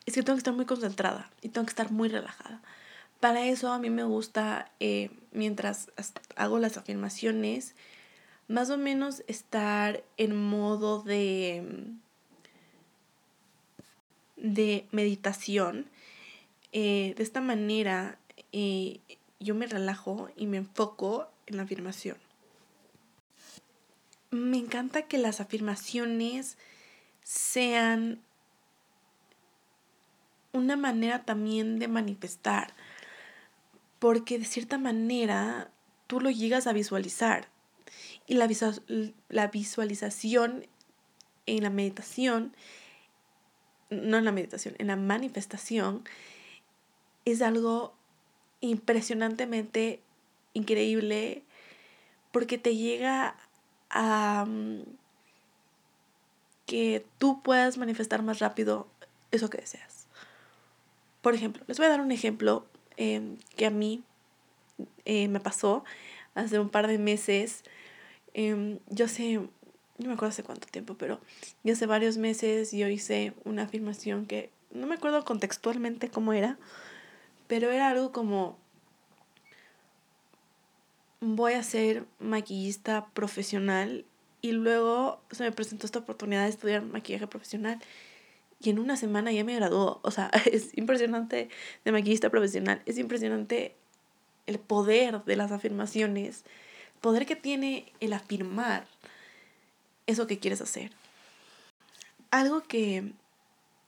es 0.07 0.15
que 0.15 0.23
tengo 0.23 0.37
que 0.37 0.41
estar 0.41 0.55
muy 0.55 0.65
concentrada 0.65 1.31
y 1.43 1.51
tengo 1.51 1.67
que 1.67 1.73
estar 1.73 1.93
muy 1.93 2.09
relajada. 2.09 2.63
Para 3.21 3.47
eso 3.47 3.73
a 3.73 3.79
mí 3.79 3.91
me 3.91 4.05
gusta, 4.05 4.71
eh, 4.81 5.11
mientras 5.33 5.91
hago 6.37 6.59
las 6.59 6.77
afirmaciones, 6.77 7.75
más 8.49 8.71
o 8.71 8.79
menos 8.79 9.23
estar 9.27 10.05
en 10.17 10.37
modo 10.37 11.03
de, 11.03 11.91
de 14.37 14.87
meditación. 14.93 15.87
Eh, 16.73 17.15
de 17.17 17.23
esta 17.23 17.41
manera 17.41 18.19
eh, 18.53 19.01
yo 19.41 19.55
me 19.55 19.67
relajo 19.67 20.29
y 20.37 20.47
me 20.47 20.59
enfoco 20.59 21.29
en 21.47 21.57
la 21.57 21.63
afirmación 21.63 22.19
me 24.37 24.59
encanta 24.59 25.03
que 25.03 25.19
las 25.19 25.41
afirmaciones 25.41 26.57
sean 27.23 28.21
una 30.53 30.77
manera 30.77 31.25
también 31.25 31.79
de 31.79 31.89
manifestar, 31.89 32.75
porque 33.99 34.39
de 34.39 34.45
cierta 34.45 34.79
manera 34.79 35.71
tú 36.07 36.21
lo 36.21 36.31
llegas 36.31 36.67
a 36.67 36.73
visualizar. 36.73 37.49
Y 38.27 38.35
la, 38.35 38.49
la 39.29 39.47
visualización 39.49 40.67
en 41.47 41.63
la 41.63 41.71
meditación, 41.71 42.55
no 43.91 44.19
en 44.19 44.25
la 44.25 44.33
meditación, 44.33 44.75
en 44.79 44.89
la 44.89 44.97
manifestación, 44.97 46.05
es 47.25 47.43
algo 47.43 47.95
impresionantemente 48.61 50.01
increíble 50.55 51.43
porque 52.33 52.59
te 52.59 52.75
llega 52.75 53.37
a 53.91 54.47
que 56.67 57.07
tú 57.19 57.43
puedas 57.43 57.79
manifestar 57.79 58.23
más 58.23 58.41
rápido 58.41 58.89
eso 59.31 59.49
que 59.49 59.59
deseas. 59.59 60.07
Por 61.23 61.35
ejemplo, 61.35 61.63
les 61.67 61.79
voy 61.79 61.87
a 61.87 61.91
dar 61.91 62.01
un 62.01 62.13
ejemplo 62.13 62.67
em, 62.97 63.37
que 63.57 63.67
a 63.67 63.71
mí 63.71 64.03
eh, 65.05 65.29
me 65.29 65.41
pasó 65.41 65.85
hace 66.35 66.59
un 66.59 66.69
par 66.69 66.87
de 66.87 66.99
meses. 66.99 67.65
Em, 68.35 68.79
yo 68.89 69.09
sé, 69.09 69.35
no 69.99 70.09
me 70.09 70.13
acuerdo 70.15 70.29
hace 70.29 70.43
cuánto 70.43 70.67
tiempo, 70.67 70.95
pero 70.95 71.21
yo 71.65 71.73
hace 71.73 71.87
varios 71.87 72.19
meses 72.19 72.73
yo 72.73 72.89
hice 72.89 73.33
una 73.45 73.65
afirmación 73.65 74.27
que 74.27 74.51
no 74.73 74.87
me 74.87 74.97
acuerdo 74.97 75.25
contextualmente 75.25 76.11
cómo 76.11 76.33
era, 76.33 76.59
pero 77.47 77.71
era 77.71 77.89
algo 77.89 78.13
como 78.13 78.59
voy 81.21 81.55
a 81.55 81.63
ser 81.63 82.05
maquillista 82.19 83.07
profesional 83.15 84.05
y 84.43 84.53
luego 84.53 85.21
se 85.31 85.45
me 85.45 85.53
presentó 85.53 85.87
esta 85.87 86.01
oportunidad 86.01 86.45
de 86.45 86.51
estudiar 86.51 86.83
maquillaje 86.83 87.27
profesional 87.27 87.81
y 88.61 88.71
en 88.71 88.79
una 88.79 88.97
semana 88.97 89.33
ya 89.33 89.45
me 89.45 89.55
graduó. 89.55 90.01
O 90.03 90.11
sea, 90.11 90.31
es 90.53 90.77
impresionante 90.77 91.49
de 91.85 91.93
maquillista 91.93 92.31
profesional, 92.31 92.83
es 92.87 92.99
impresionante 92.99 93.77
el 94.47 94.59
poder 94.59 95.25
de 95.25 95.37
las 95.37 95.53
afirmaciones, 95.53 96.45
el 96.95 97.01
poder 97.01 97.27
que 97.27 97.37
tiene 97.37 97.93
el 98.01 98.13
afirmar 98.13 98.87
eso 100.07 100.27
que 100.27 100.39
quieres 100.39 100.61
hacer. 100.61 100.93
Algo 102.31 102.63
que 102.63 103.13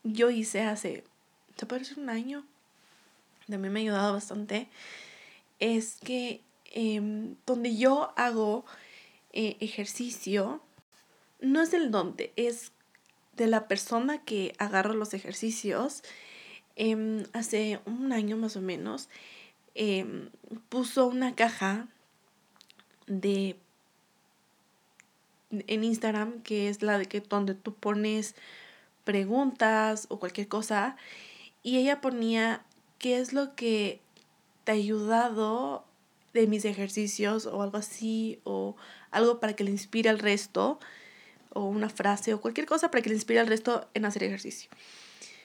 yo 0.04 0.30
hice 0.30 0.62
hace, 0.62 1.04
se 1.56 1.66
puede 1.66 1.84
un 1.96 2.08
año, 2.08 2.44
también 3.48 3.72
me 3.72 3.80
ha 3.80 3.82
ayudado 3.82 4.12
bastante, 4.12 4.68
es 5.58 5.96
que 6.04 6.42
Em, 6.70 7.36
donde 7.46 7.76
yo 7.76 8.12
hago 8.16 8.66
eh, 9.32 9.56
ejercicio, 9.60 10.60
no 11.40 11.62
es 11.62 11.72
el 11.72 11.90
donde, 11.90 12.32
es 12.36 12.72
de 13.38 13.46
la 13.46 13.68
persona 13.68 14.22
que 14.22 14.52
agarra 14.58 14.92
los 14.92 15.14
ejercicios. 15.14 16.02
Em, 16.76 17.24
hace 17.32 17.80
un 17.86 18.12
año 18.12 18.36
más 18.36 18.56
o 18.56 18.60
menos, 18.60 19.08
em, 19.74 20.30
puso 20.68 21.06
una 21.06 21.34
caja 21.34 21.88
de 23.06 23.56
en 25.50 25.82
Instagram 25.82 26.42
que 26.42 26.68
es 26.68 26.82
la 26.82 26.98
de 26.98 27.06
que 27.06 27.20
donde 27.20 27.54
tú 27.54 27.72
pones 27.72 28.34
preguntas 29.04 30.06
o 30.10 30.18
cualquier 30.18 30.46
cosa 30.46 30.96
y 31.62 31.78
ella 31.78 32.02
ponía 32.02 32.62
qué 32.98 33.18
es 33.18 33.32
lo 33.32 33.54
que 33.54 34.00
te 34.64 34.72
ha 34.72 34.74
ayudado 34.74 35.86
de 36.34 36.46
mis 36.46 36.64
ejercicios 36.64 37.46
o 37.46 37.62
algo 37.62 37.78
así, 37.78 38.40
o 38.44 38.76
algo 39.10 39.40
para 39.40 39.54
que 39.54 39.64
le 39.64 39.70
inspire 39.70 40.10
al 40.10 40.18
resto, 40.18 40.78
o 41.52 41.64
una 41.64 41.88
frase 41.88 42.34
o 42.34 42.40
cualquier 42.40 42.66
cosa 42.66 42.90
para 42.90 43.02
que 43.02 43.10
le 43.10 43.14
inspire 43.14 43.40
al 43.40 43.46
resto 43.46 43.88
en 43.94 44.04
hacer 44.04 44.22
ejercicio. 44.22 44.70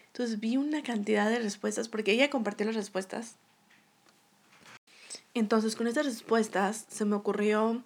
Entonces 0.07 0.39
vi 0.39 0.57
una 0.57 0.83
cantidad 0.83 1.29
de 1.29 1.39
respuestas 1.39 1.87
porque 1.89 2.11
ella 2.11 2.29
compartió 2.29 2.65
las 2.65 2.75
respuestas. 2.75 3.35
Entonces 5.33 5.75
con 5.75 5.87
estas 5.87 6.05
respuestas 6.05 6.85
se 6.87 7.05
me 7.05 7.15
ocurrió 7.15 7.83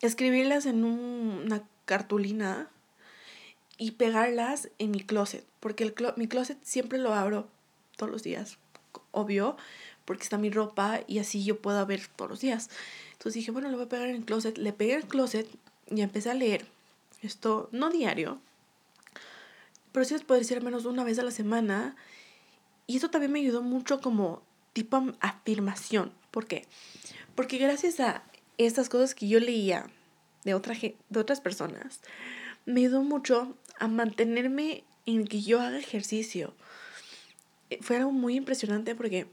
escribirlas 0.00 0.66
en 0.66 0.84
una 0.84 1.62
cartulina 1.84 2.68
y 3.78 3.92
pegarlas 3.92 4.68
en 4.78 4.90
mi 4.90 5.00
closet, 5.00 5.44
porque 5.58 5.84
el 5.84 5.94
mi 6.16 6.28
closet 6.28 6.58
siempre 6.62 6.98
lo 6.98 7.14
abro 7.14 7.48
todos 7.96 8.12
los 8.12 8.22
días, 8.22 8.58
obvio, 9.10 9.56
porque 10.04 10.22
está 10.22 10.38
mi 10.38 10.50
ropa 10.50 11.00
y 11.06 11.18
así 11.18 11.44
yo 11.44 11.60
puedo 11.60 11.84
ver 11.86 12.06
todos 12.16 12.30
los 12.30 12.40
días. 12.40 12.70
Entonces 13.12 13.34
dije, 13.34 13.50
bueno, 13.50 13.68
lo 13.70 13.76
voy 13.76 13.86
a 13.86 13.88
pegar 13.88 14.08
en 14.08 14.16
el 14.16 14.24
closet. 14.24 14.56
Le 14.58 14.72
pegué 14.72 14.94
el 14.94 15.04
closet 15.04 15.46
y 15.90 16.00
empecé 16.00 16.30
a 16.30 16.34
leer. 16.34 16.66
Esto, 17.22 17.68
no 17.72 17.90
diario, 17.90 18.40
pero 19.92 20.04
sí 20.04 20.14
les 20.14 20.24
puedo 20.24 20.40
decir 20.40 20.56
al 20.56 20.64
menos 20.64 20.84
una 20.84 21.04
vez 21.04 21.18
a 21.18 21.22
la 21.22 21.30
semana. 21.30 21.96
Y 22.86 22.96
esto 22.96 23.10
también 23.10 23.32
me 23.32 23.40
ayudó 23.40 23.62
mucho 23.62 24.00
como 24.00 24.42
tipo 24.72 25.12
afirmación. 25.20 26.12
¿Por 26.30 26.46
qué? 26.46 26.66
Porque 27.34 27.58
gracias 27.58 28.00
a 28.00 28.22
estas 28.58 28.88
cosas 28.88 29.14
que 29.14 29.28
yo 29.28 29.40
leía 29.40 29.86
de, 30.44 30.54
otra, 30.54 30.74
de 30.74 31.20
otras 31.20 31.40
personas 31.40 32.00
me 32.66 32.80
ayudó 32.80 33.02
mucho 33.02 33.56
a 33.78 33.88
mantenerme 33.88 34.84
en 35.06 35.26
que 35.26 35.40
yo 35.40 35.60
haga 35.60 35.78
ejercicio. 35.78 36.54
Eh, 37.70 37.78
fue 37.80 37.96
algo 37.96 38.12
muy 38.12 38.36
impresionante 38.36 38.94
porque, 38.94 39.26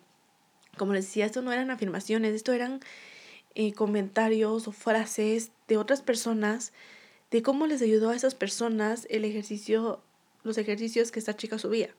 como 0.77 0.93
les 0.93 1.05
decía, 1.05 1.25
esto 1.25 1.41
no 1.41 1.51
eran 1.51 1.71
afirmaciones, 1.71 2.33
esto 2.33 2.53
eran 2.53 2.79
eh, 3.55 3.73
comentarios 3.73 4.67
o 4.67 4.71
frases 4.71 5.51
de 5.67 5.77
otras 5.77 6.01
personas 6.01 6.73
de 7.31 7.41
cómo 7.41 7.67
les 7.67 7.81
ayudó 7.81 8.09
a 8.09 8.15
esas 8.15 8.35
personas 8.35 9.07
el 9.09 9.25
ejercicio, 9.25 10.01
los 10.43 10.57
ejercicios 10.57 11.11
que 11.11 11.19
esta 11.19 11.35
chica 11.35 11.59
subía. 11.59 11.93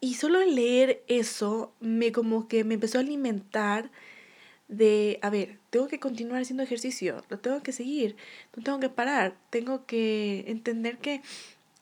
Y 0.00 0.14
solo 0.14 0.42
leer 0.44 1.02
eso 1.08 1.72
me 1.80 2.10
como 2.12 2.48
que 2.48 2.64
me 2.64 2.74
empezó 2.74 2.98
a 2.98 3.02
alimentar 3.02 3.90
de, 4.68 5.18
a 5.20 5.30
ver, 5.30 5.58
tengo 5.70 5.88
que 5.88 6.00
continuar 6.00 6.40
haciendo 6.40 6.62
ejercicio, 6.62 7.22
lo 7.28 7.38
tengo 7.38 7.62
que 7.62 7.72
seguir, 7.72 8.16
no 8.56 8.62
tengo 8.62 8.80
que 8.80 8.88
parar, 8.88 9.36
tengo 9.50 9.84
que 9.84 10.44
entender 10.46 10.98
que 10.98 11.22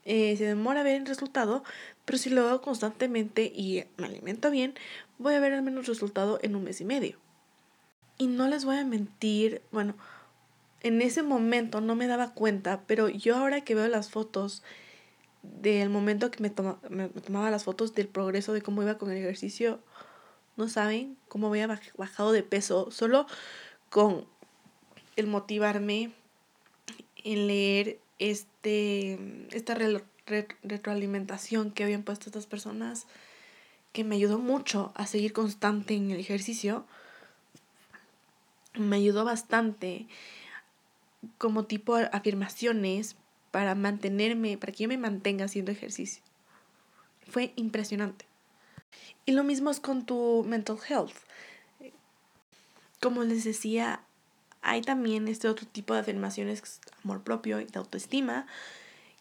eh, 0.04 0.36
se 0.36 0.44
demora 0.44 0.82
ver 0.82 0.96
el 0.96 1.06
resultado, 1.06 1.62
pero 2.06 2.18
si 2.18 2.30
lo 2.30 2.48
hago 2.48 2.62
constantemente 2.62 3.52
y 3.54 3.84
me 3.98 4.06
alimento 4.06 4.50
bien, 4.50 4.74
voy 5.18 5.34
a 5.34 5.40
ver 5.40 5.52
al 5.52 5.62
menos 5.62 5.86
resultado 5.86 6.38
en 6.42 6.56
un 6.56 6.64
mes 6.64 6.80
y 6.80 6.86
medio. 6.86 7.18
Y 8.16 8.26
no 8.26 8.48
les 8.48 8.64
voy 8.64 8.78
a 8.78 8.84
mentir, 8.84 9.62
bueno, 9.70 9.94
en 10.82 11.02
ese 11.02 11.22
momento 11.22 11.80
no 11.80 11.94
me 11.94 12.06
daba 12.06 12.32
cuenta, 12.32 12.82
pero 12.86 13.08
yo 13.08 13.36
ahora 13.36 13.62
que 13.62 13.74
veo 13.74 13.88
las 13.88 14.10
fotos 14.10 14.62
del 15.42 15.88
momento 15.88 16.30
que 16.30 16.42
me, 16.42 16.52
me 16.90 17.08
tomaba 17.08 17.50
las 17.50 17.64
fotos 17.64 17.94
del 17.94 18.08
progreso 18.08 18.52
de 18.52 18.62
cómo 18.62 18.82
iba 18.82 18.98
con 18.98 19.10
el 19.10 19.18
ejercicio, 19.18 19.80
no 20.56 20.68
saben 20.68 21.16
cómo 21.28 21.48
había 21.48 21.80
bajado 21.96 22.32
de 22.32 22.42
peso 22.42 22.90
solo 22.90 23.26
con 23.90 24.26
el 25.16 25.26
motivarme 25.26 26.12
en 27.24 27.46
leer 27.46 27.98
este 28.18 29.18
esta 29.52 29.76
retroalimentación 30.62 31.70
que 31.70 31.84
habían 31.84 32.02
puesto 32.02 32.26
estas 32.26 32.46
personas 32.46 33.06
que 33.92 34.04
me 34.04 34.16
ayudó 34.16 34.38
mucho 34.38 34.92
a 34.94 35.06
seguir 35.06 35.32
constante 35.32 35.94
en 35.94 36.10
el 36.10 36.20
ejercicio. 36.20 36.84
Me 38.74 38.96
ayudó 38.96 39.24
bastante 39.24 40.06
como 41.38 41.64
tipo 41.64 41.96
afirmaciones 42.12 43.16
para 43.50 43.74
mantenerme, 43.74 44.58
para 44.58 44.72
que 44.72 44.84
yo 44.84 44.88
me 44.88 44.98
mantenga 44.98 45.46
haciendo 45.46 45.72
ejercicio. 45.72 46.22
Fue 47.28 47.52
impresionante. 47.56 48.26
Y 49.26 49.32
lo 49.32 49.44
mismo 49.44 49.70
es 49.70 49.80
con 49.80 50.06
tu 50.06 50.44
mental 50.46 50.78
health. 50.88 51.14
Como 53.00 53.24
les 53.24 53.44
decía, 53.44 54.00
hay 54.62 54.80
también 54.80 55.28
este 55.28 55.48
otro 55.48 55.66
tipo 55.66 55.94
de 55.94 56.00
afirmaciones, 56.00 56.80
amor 57.04 57.22
propio 57.22 57.60
y 57.60 57.64
de 57.64 57.78
autoestima, 57.78 58.46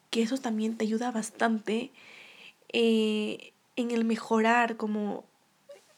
que 0.10 0.22
eso 0.22 0.38
también 0.38 0.78
te 0.78 0.86
ayuda 0.86 1.12
bastante 1.12 1.92
eh, 2.70 3.54
en 3.76 3.92
el 3.92 4.06
mejorar, 4.06 4.78
como, 4.78 5.26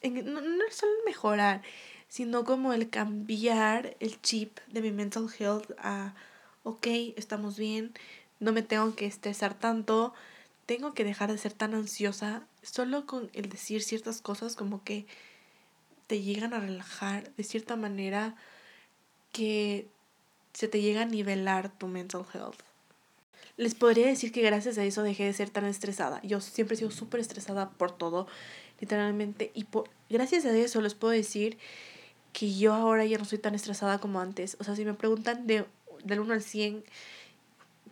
en, 0.01 0.33
no, 0.33 0.41
no 0.41 0.63
solo 0.71 0.91
el 0.99 1.05
mejorar, 1.05 1.61
sino 2.09 2.43
como 2.43 2.73
el 2.73 2.89
cambiar 2.89 3.95
el 3.99 4.21
chip 4.21 4.59
de 4.67 4.81
mi 4.81 4.91
mental 4.91 5.27
health 5.37 5.71
a, 5.77 6.15
ok, 6.63 6.87
estamos 7.15 7.57
bien, 7.57 7.93
no 8.39 8.51
me 8.51 8.63
tengo 8.63 8.95
que 8.95 9.05
estresar 9.05 9.53
tanto, 9.53 10.13
tengo 10.65 10.93
que 10.93 11.03
dejar 11.03 11.31
de 11.31 11.37
ser 11.37 11.53
tan 11.53 11.73
ansiosa 11.73 12.43
solo 12.61 13.05
con 13.05 13.29
el 13.33 13.47
decir 13.49 13.81
ciertas 13.83 14.21
cosas 14.21 14.55
como 14.55 14.83
que 14.83 15.05
te 16.07 16.21
llegan 16.21 16.53
a 16.53 16.59
relajar 16.59 17.31
de 17.35 17.43
cierta 17.43 17.75
manera 17.75 18.35
que 19.31 19.87
se 20.53 20.67
te 20.67 20.81
llega 20.81 21.03
a 21.03 21.05
nivelar 21.05 21.69
tu 21.77 21.87
mental 21.87 22.25
health. 22.33 22.61
Les 23.57 23.75
podría 23.75 24.07
decir 24.07 24.31
que 24.31 24.41
gracias 24.41 24.77
a 24.77 24.85
eso 24.85 25.03
dejé 25.03 25.25
de 25.25 25.33
ser 25.33 25.49
tan 25.49 25.65
estresada. 25.65 26.21
Yo 26.23 26.41
siempre 26.41 26.75
he 26.75 26.77
sido 26.77 26.91
súper 26.91 27.19
estresada 27.19 27.69
por 27.71 27.91
todo, 27.91 28.25
literalmente. 28.79 29.51
Y 29.53 29.65
por, 29.65 29.89
gracias 30.09 30.45
a 30.45 30.57
eso 30.57 30.81
les 30.81 30.95
puedo 30.95 31.11
decir 31.11 31.57
que 32.33 32.55
yo 32.55 32.73
ahora 32.73 33.05
ya 33.05 33.17
no 33.17 33.25
soy 33.25 33.39
tan 33.39 33.55
estresada 33.55 33.99
como 33.99 34.19
antes. 34.19 34.57
O 34.59 34.63
sea, 34.63 34.75
si 34.75 34.85
me 34.85 34.93
preguntan 34.93 35.47
de, 35.47 35.65
del 36.03 36.19
1 36.19 36.33
al 36.33 36.41
100 36.41 36.83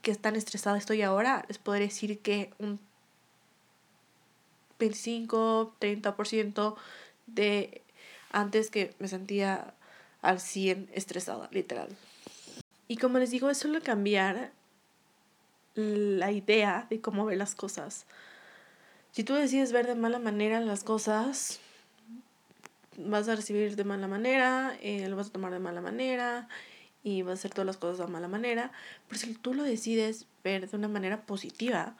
que 0.01 0.15
tan 0.15 0.35
estresada 0.35 0.77
estoy 0.77 1.01
ahora, 1.01 1.45
les 1.47 1.57
podría 1.57 1.87
decir 1.87 2.19
que 2.19 2.53
un 2.59 2.79
25, 4.79 5.75
30% 5.79 6.75
de 7.25 7.81
antes 8.31 8.69
que 8.69 8.93
me 8.99 9.07
sentía 9.07 9.73
al 10.21 10.39
100 10.39 10.89
estresada, 10.93 11.49
literal. 11.51 11.89
Y 12.87 12.97
como 12.97 13.19
les 13.19 13.31
digo, 13.31 13.49
es 13.49 13.57
solo 13.57 13.81
cambiar 13.81 14.51
la 15.75 16.31
idea 16.31 16.87
de 16.89 17.01
cómo 17.01 17.25
ver 17.25 17.37
las 17.37 17.55
cosas. 17.55 18.05
Si 19.11 19.23
tú 19.23 19.33
decides 19.33 19.71
ver 19.71 19.87
de 19.87 19.95
mala 19.95 20.19
manera 20.19 20.59
las 20.61 20.83
cosas, 20.83 21.59
vas 22.97 23.27
a 23.29 23.35
recibir 23.35 23.75
de 23.75 23.83
mala 23.83 24.07
manera, 24.07 24.77
eh, 24.81 25.07
lo 25.07 25.15
vas 25.15 25.27
a 25.27 25.31
tomar 25.31 25.53
de 25.53 25.59
mala 25.59 25.81
manera 25.81 26.49
y 27.03 27.21
vas 27.21 27.31
a 27.31 27.33
hacer 27.35 27.51
todas 27.51 27.65
las 27.65 27.77
cosas 27.77 28.05
de 28.05 28.11
mala 28.11 28.27
manera. 28.27 28.71
Pero 29.07 29.21
si 29.21 29.33
tú 29.35 29.53
lo 29.53 29.63
decides 29.63 30.27
ver 30.43 30.69
de 30.69 30.75
una 30.75 30.87
manera 30.87 31.25
positiva, 31.25 31.95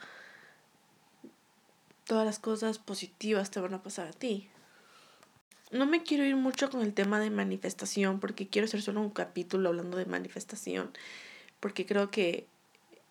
todas 2.04 2.26
las 2.26 2.40
cosas 2.40 2.80
positivas 2.80 3.52
te 3.52 3.60
van 3.60 3.74
a 3.74 3.84
pasar 3.84 4.08
a 4.08 4.12
ti. 4.12 4.50
No 5.72 5.86
me 5.86 6.04
quiero 6.04 6.26
ir 6.26 6.36
mucho 6.36 6.70
con 6.70 6.82
el 6.82 6.94
tema 6.94 7.20
de 7.20 7.30
manifestación 7.30 8.20
porque 8.20 8.48
quiero 8.48 8.66
hacer 8.66 8.82
solo 8.82 9.02
un 9.02 9.10
capítulo 9.10 9.70
hablando 9.70 9.98
de 9.98 10.06
manifestación 10.06 10.92
porque 11.60 11.86
creo 11.86 12.12
que 12.12 12.48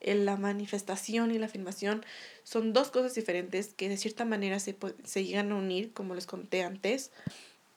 la 0.01 0.37
manifestación 0.37 1.31
y 1.31 1.39
la 1.39 1.47
afirmación 1.47 2.05
son 2.45 2.73
dos 2.73 2.91
cosas 2.91 3.15
diferentes 3.15 3.75
que 3.75 3.89
de 3.89 3.97
cierta 3.97 4.25
manera 4.25 4.61
se, 4.61 4.77
se 5.05 5.25
llegan 5.25 5.53
a 5.53 5.57
unir, 5.57 5.93
como 5.93 6.15
les 6.15 6.27
conté 6.27 6.63
antes. 6.63 7.11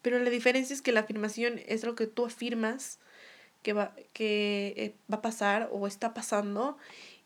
Pero 0.01 0.19
la 0.19 0.29
diferencia 0.29 0.73
es 0.73 0.81
que 0.81 0.91
la 0.91 1.01
afirmación 1.01 1.59
es 1.65 1.83
lo 1.83 1.95
que 1.95 2.07
tú 2.07 2.25
afirmas 2.25 2.99
que 3.63 3.73
va, 3.73 3.93
que 4.13 4.73
eh, 4.77 4.95
va 5.11 5.17
a 5.17 5.21
pasar 5.21 5.69
o 5.71 5.87
está 5.87 6.13
pasando 6.13 6.77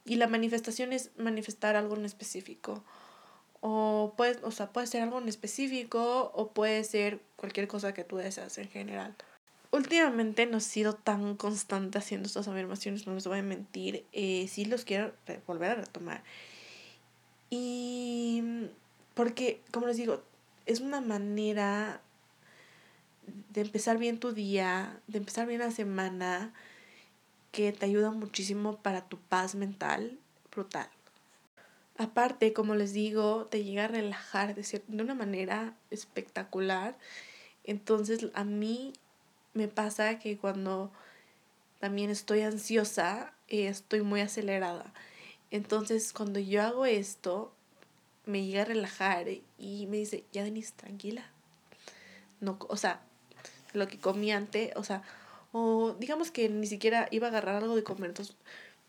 y 0.05 0.15
la 0.15 0.27
manifestación 0.27 0.93
es 0.93 1.11
manifestar 1.17 1.75
algo 1.75 1.95
en 1.95 2.05
específico. 2.05 2.83
O 3.61 4.13
puede, 4.17 4.39
o 4.43 4.51
sea, 4.51 4.71
puede 4.71 4.87
ser 4.87 5.03
algo 5.03 5.19
en 5.19 5.29
específico 5.29 6.31
o 6.35 6.51
puede 6.51 6.83
ser 6.83 7.21
cualquier 7.37 7.67
cosa 7.67 7.93
que 7.93 8.03
tú 8.03 8.17
deseas 8.17 8.57
en 8.57 8.69
general. 8.69 9.15
Últimamente 9.71 10.45
no 10.45 10.57
he 10.57 10.61
sido 10.61 10.93
tan 10.93 11.35
constante 11.35 11.97
haciendo 11.97 12.27
estas 12.27 12.47
afirmaciones, 12.47 13.07
no 13.07 13.15
les 13.15 13.25
voy 13.25 13.39
a 13.39 13.43
mentir. 13.43 14.05
Eh, 14.11 14.47
sí 14.49 14.65
los 14.65 14.83
quiero 14.83 15.13
volver 15.47 15.71
a 15.71 15.75
retomar. 15.75 16.23
Y 17.49 18.43
porque, 19.13 19.61
como 19.71 19.87
les 19.87 19.97
digo, 19.97 20.21
es 20.65 20.79
una 20.79 21.01
manera 21.01 22.01
de 23.49 23.61
empezar 23.61 23.97
bien 23.97 24.19
tu 24.19 24.33
día, 24.33 24.99
de 25.07 25.19
empezar 25.19 25.47
bien 25.47 25.59
la 25.59 25.71
semana, 25.71 26.53
que 27.51 27.71
te 27.71 27.85
ayuda 27.85 28.11
muchísimo 28.11 28.77
para 28.77 29.07
tu 29.07 29.17
paz 29.17 29.55
mental 29.55 30.17
brutal. 30.51 30.89
Aparte, 31.97 32.53
como 32.53 32.75
les 32.75 32.93
digo, 32.93 33.45
te 33.45 33.63
llega 33.63 33.85
a 33.85 33.87
relajar 33.87 34.55
de, 34.55 34.81
de 34.87 35.03
una 35.03 35.13
manera 35.13 35.75
espectacular. 35.91 36.97
Entonces, 37.63 38.27
a 38.33 38.43
mí 38.43 38.93
me 39.53 39.67
pasa 39.67 40.17
que 40.17 40.37
cuando 40.37 40.91
también 41.79 42.09
estoy 42.09 42.41
ansiosa, 42.41 43.33
eh, 43.47 43.67
estoy 43.67 44.01
muy 44.01 44.21
acelerada. 44.21 44.91
Entonces, 45.51 46.13
cuando 46.13 46.39
yo 46.39 46.63
hago 46.63 46.85
esto, 46.87 47.53
me 48.25 48.43
llega 48.45 48.63
a 48.63 48.65
relajar 48.65 49.27
y 49.59 49.85
me 49.87 49.97
dice, 49.97 50.23
ya 50.31 50.43
Denise, 50.43 50.73
tranquila. 50.75 51.29
No, 52.41 52.57
o 52.67 52.77
sea, 52.77 53.01
lo 53.73 53.87
que 53.87 53.99
comí 53.99 54.31
antes, 54.31 54.71
o 54.75 54.83
sea, 54.83 55.03
o 55.51 55.95
digamos 55.99 56.31
que 56.31 56.49
ni 56.49 56.67
siquiera 56.67 57.07
iba 57.11 57.27
a 57.27 57.29
agarrar 57.29 57.55
algo 57.57 57.75
de 57.75 57.83
comer. 57.83 58.09
Entonces, 58.09 58.35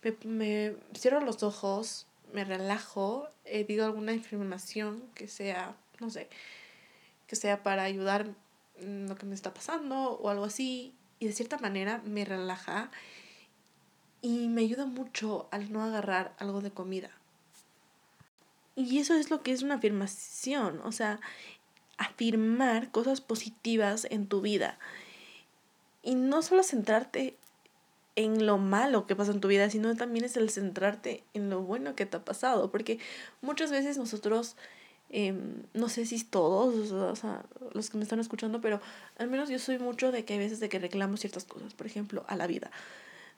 me, 0.02 0.14
me 0.24 0.76
cierro 0.96 1.20
los 1.20 1.42
ojos, 1.42 2.06
me 2.32 2.44
relajo, 2.44 3.28
eh, 3.44 3.64
digo 3.64 3.84
alguna 3.84 4.12
información 4.12 5.02
que 5.14 5.28
sea, 5.28 5.76
no 6.00 6.10
sé, 6.10 6.28
que 7.26 7.36
sea 7.36 7.62
para 7.62 7.84
ayudar 7.84 8.28
lo 8.80 9.14
que 9.16 9.26
me 9.26 9.34
está 9.34 9.54
pasando 9.54 10.12
o 10.12 10.28
algo 10.28 10.44
así. 10.44 10.94
Y 11.20 11.26
de 11.26 11.32
cierta 11.32 11.58
manera 11.58 12.02
me 12.04 12.24
relaja 12.24 12.90
y 14.20 14.48
me 14.48 14.62
ayuda 14.62 14.86
mucho 14.86 15.48
al 15.52 15.72
no 15.72 15.82
agarrar 15.82 16.34
algo 16.38 16.60
de 16.60 16.70
comida. 16.70 17.10
Y 18.76 18.98
eso 18.98 19.14
es 19.14 19.30
lo 19.30 19.42
que 19.42 19.52
es 19.52 19.62
una 19.62 19.76
afirmación, 19.76 20.80
o 20.82 20.90
sea, 20.90 21.20
afirmar 21.98 22.90
cosas 22.90 23.20
positivas 23.20 24.06
en 24.10 24.26
tu 24.26 24.40
vida. 24.40 24.78
Y 26.02 26.14
no 26.14 26.42
solo 26.42 26.62
centrarte 26.62 27.36
en 28.16 28.46
lo 28.46 28.58
malo 28.58 29.06
que 29.06 29.16
pasa 29.16 29.32
en 29.32 29.40
tu 29.40 29.48
vida, 29.48 29.70
sino 29.70 29.96
también 29.96 30.24
es 30.24 30.36
el 30.36 30.50
centrarte 30.50 31.24
en 31.34 31.50
lo 31.50 31.62
bueno 31.62 31.94
que 31.94 32.06
te 32.06 32.16
ha 32.16 32.24
pasado, 32.24 32.70
porque 32.70 32.98
muchas 33.42 33.70
veces 33.70 33.98
nosotros 33.98 34.56
Em, 35.16 35.62
no 35.74 35.88
sé 35.88 36.06
si 36.06 36.24
todos, 36.24 36.90
los 37.72 37.90
que 37.90 37.96
me 37.96 38.02
están 38.02 38.18
escuchando, 38.18 38.60
pero 38.60 38.80
al 39.16 39.28
menos 39.28 39.48
yo 39.48 39.60
soy 39.60 39.78
mucho 39.78 40.10
de 40.10 40.24
que 40.24 40.32
hay 40.32 40.40
veces 40.40 40.58
de 40.58 40.68
que 40.68 40.80
reclamo 40.80 41.16
ciertas 41.16 41.44
cosas, 41.44 41.72
por 41.72 41.86
ejemplo, 41.86 42.24
a 42.26 42.34
la 42.34 42.48
vida. 42.48 42.72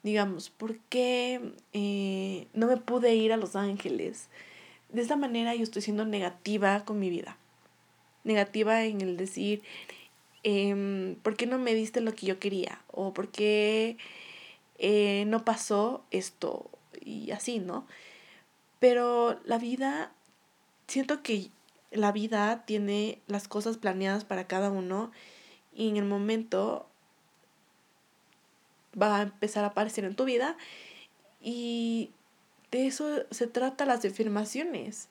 Digamos, 0.03 0.49
¿por 0.49 0.79
qué 0.79 1.53
eh, 1.75 2.47
no 2.55 2.67
me 2.67 2.79
pude 2.79 3.15
ir 3.15 3.31
a 3.33 3.37
Los 3.37 3.57
Ángeles? 3.57 4.29
De 4.91 5.03
esta 5.03 5.17
manera 5.17 5.55
yo 5.55 5.65
estoy 5.65 5.83
siendo 5.83 6.07
negativa 6.07 6.85
con 6.87 6.99
mi 6.99 7.11
vida. 7.11 7.37
Negativa 8.27 8.85
en 8.85 9.01
el 9.01 9.17
decir, 9.17 9.63
eh, 10.43 11.17
¿por 11.23 11.37
qué 11.37 11.47
no 11.47 11.59
me 11.59 11.75
diste 11.75 12.01
lo 12.01 12.15
que 12.15 12.27
yo 12.27 12.39
quería? 12.39 12.83
O 12.89 13.15
¿por 13.15 13.31
qué 13.31 13.97
eh, 14.79 15.25
no 15.27 15.45
pasó 15.45 16.05
esto? 16.11 16.71
Y 17.01 17.31
así, 17.31 17.59
¿no? 17.59 17.87
Pero 18.79 19.41
la 19.45 19.59
vida, 19.59 20.13
siento 20.87 21.23
que 21.23 21.51
la 21.91 22.13
vida 22.13 22.65
tiene 22.67 23.21
las 23.27 23.49
cosas 23.49 23.79
planeadas 23.79 24.25
para 24.25 24.47
cada 24.47 24.71
uno 24.71 25.11
y 25.75 25.89
en 25.89 25.97
el 25.97 26.05
momento 26.05 26.87
va 29.01 29.19
a 29.19 29.23
empezar 29.23 29.65
a 29.65 29.69
aparecer 29.69 30.05
en 30.05 30.15
tu 30.15 30.25
vida 30.25 30.57
y 31.41 32.11
de 32.71 32.87
eso 32.87 33.25
se 33.31 33.47
trata 33.47 33.85
las 33.85 34.05
afirmaciones, 34.05 35.09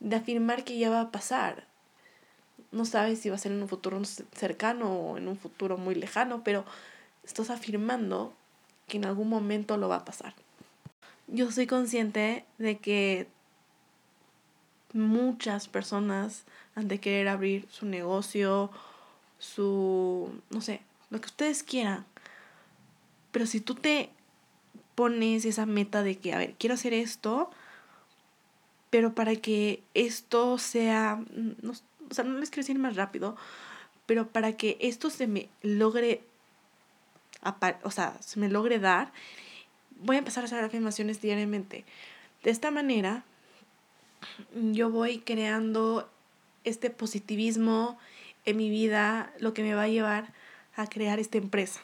de 0.00 0.16
afirmar 0.16 0.64
que 0.64 0.78
ya 0.78 0.90
va 0.90 1.00
a 1.02 1.10
pasar. 1.10 1.67
No 2.70 2.84
sabes 2.84 3.20
si 3.20 3.30
va 3.30 3.36
a 3.36 3.38
ser 3.38 3.52
en 3.52 3.62
un 3.62 3.68
futuro 3.68 4.00
cercano 4.04 4.92
o 4.92 5.18
en 5.18 5.28
un 5.28 5.36
futuro 5.36 5.78
muy 5.78 5.94
lejano, 5.94 6.42
pero 6.44 6.64
estás 7.24 7.50
afirmando 7.50 8.32
que 8.86 8.96
en 8.96 9.04
algún 9.04 9.28
momento 9.28 9.76
lo 9.76 9.88
va 9.88 9.96
a 9.96 10.04
pasar. 10.04 10.34
Yo 11.26 11.50
soy 11.50 11.66
consciente 11.66 12.44
de 12.58 12.78
que 12.78 13.26
muchas 14.92 15.68
personas 15.68 16.44
han 16.74 16.88
de 16.88 17.00
querer 17.00 17.28
abrir 17.28 17.66
su 17.70 17.86
negocio, 17.86 18.70
su, 19.38 20.30
no 20.50 20.60
sé, 20.60 20.80
lo 21.10 21.20
que 21.20 21.26
ustedes 21.26 21.62
quieran. 21.62 22.04
Pero 23.30 23.46
si 23.46 23.60
tú 23.60 23.74
te 23.74 24.10
pones 24.94 25.44
esa 25.44 25.66
meta 25.66 26.02
de 26.02 26.18
que, 26.18 26.32
a 26.32 26.38
ver, 26.38 26.54
quiero 26.58 26.74
hacer 26.74 26.94
esto, 26.94 27.50
pero 28.90 29.14
para 29.14 29.36
que 29.36 29.82
esto 29.94 30.58
sea, 30.58 31.22
no, 31.62 31.72
o 32.10 32.14
sea, 32.14 32.24
no 32.24 32.38
les 32.38 32.50
quiero 32.50 32.62
decir 32.62 32.78
más 32.78 32.96
rápido, 32.96 33.36
pero 34.06 34.28
para 34.28 34.52
que 34.56 34.78
esto 34.80 35.10
se 35.10 35.26
me 35.26 35.48
logre, 35.62 36.22
o 37.82 37.90
sea, 37.90 38.16
se 38.20 38.40
me 38.40 38.48
logre 38.48 38.78
dar, 38.78 39.12
voy 40.00 40.16
a 40.16 40.20
empezar 40.20 40.44
a 40.44 40.46
hacer 40.46 40.64
afirmaciones 40.64 41.20
diariamente. 41.20 41.84
De 42.42 42.50
esta 42.50 42.70
manera, 42.70 43.24
yo 44.52 44.90
voy 44.90 45.18
creando 45.18 46.08
este 46.64 46.90
positivismo 46.90 47.98
en 48.44 48.56
mi 48.56 48.70
vida, 48.70 49.32
lo 49.40 49.52
que 49.54 49.62
me 49.62 49.74
va 49.74 49.82
a 49.82 49.88
llevar 49.88 50.32
a 50.76 50.86
crear 50.86 51.18
esta 51.18 51.38
empresa. 51.38 51.80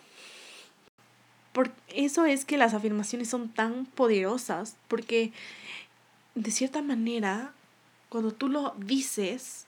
Por 1.53 1.71
eso 1.89 2.25
es 2.25 2.45
que 2.45 2.59
las 2.59 2.75
afirmaciones 2.75 3.29
son 3.29 3.49
tan 3.49 3.87
poderosas, 3.87 4.77
porque 4.89 5.33
de 6.35 6.51
cierta 6.51 6.83
manera, 6.83 7.53
cuando 8.09 8.33
tú 8.33 8.49
lo 8.49 8.75
dices, 8.79 9.64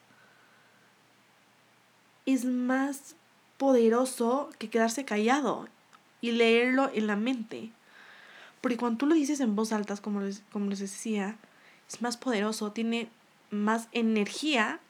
es 2.27 2.45
más 2.45 3.15
poderoso 3.57 4.51
que 4.59 4.69
quedarse 4.69 5.05
callado 5.05 5.69
y 6.21 6.33
leerlo 6.33 6.91
en 6.93 7.07
la 7.07 7.17
mente. 7.17 7.71
Porque 8.61 8.77
cuando 8.77 8.99
tú 8.99 9.07
lo 9.07 9.15
dices 9.15 9.41
en 9.41 9.55
voz 9.55 9.73
alta, 9.73 9.97
como 9.97 10.21
les, 10.21 10.43
como 10.53 10.69
les 10.69 10.81
decía, 10.81 11.37
es 11.89 12.03
más 12.03 12.17
poderoso, 12.17 12.73
tiene 12.73 13.09
más 13.51 13.89
energía 13.93 14.81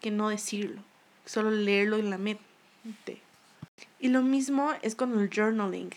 que 0.00 0.10
no 0.10 0.28
decirlo, 0.28 0.82
solo 1.24 1.50
leerlo 1.50 1.96
en 1.96 2.10
la 2.10 2.18
mente. 2.18 3.20
Y 3.98 4.08
lo 4.08 4.22
mismo 4.22 4.72
es 4.82 4.94
con 4.94 5.18
el 5.18 5.30
journaling. 5.30 5.90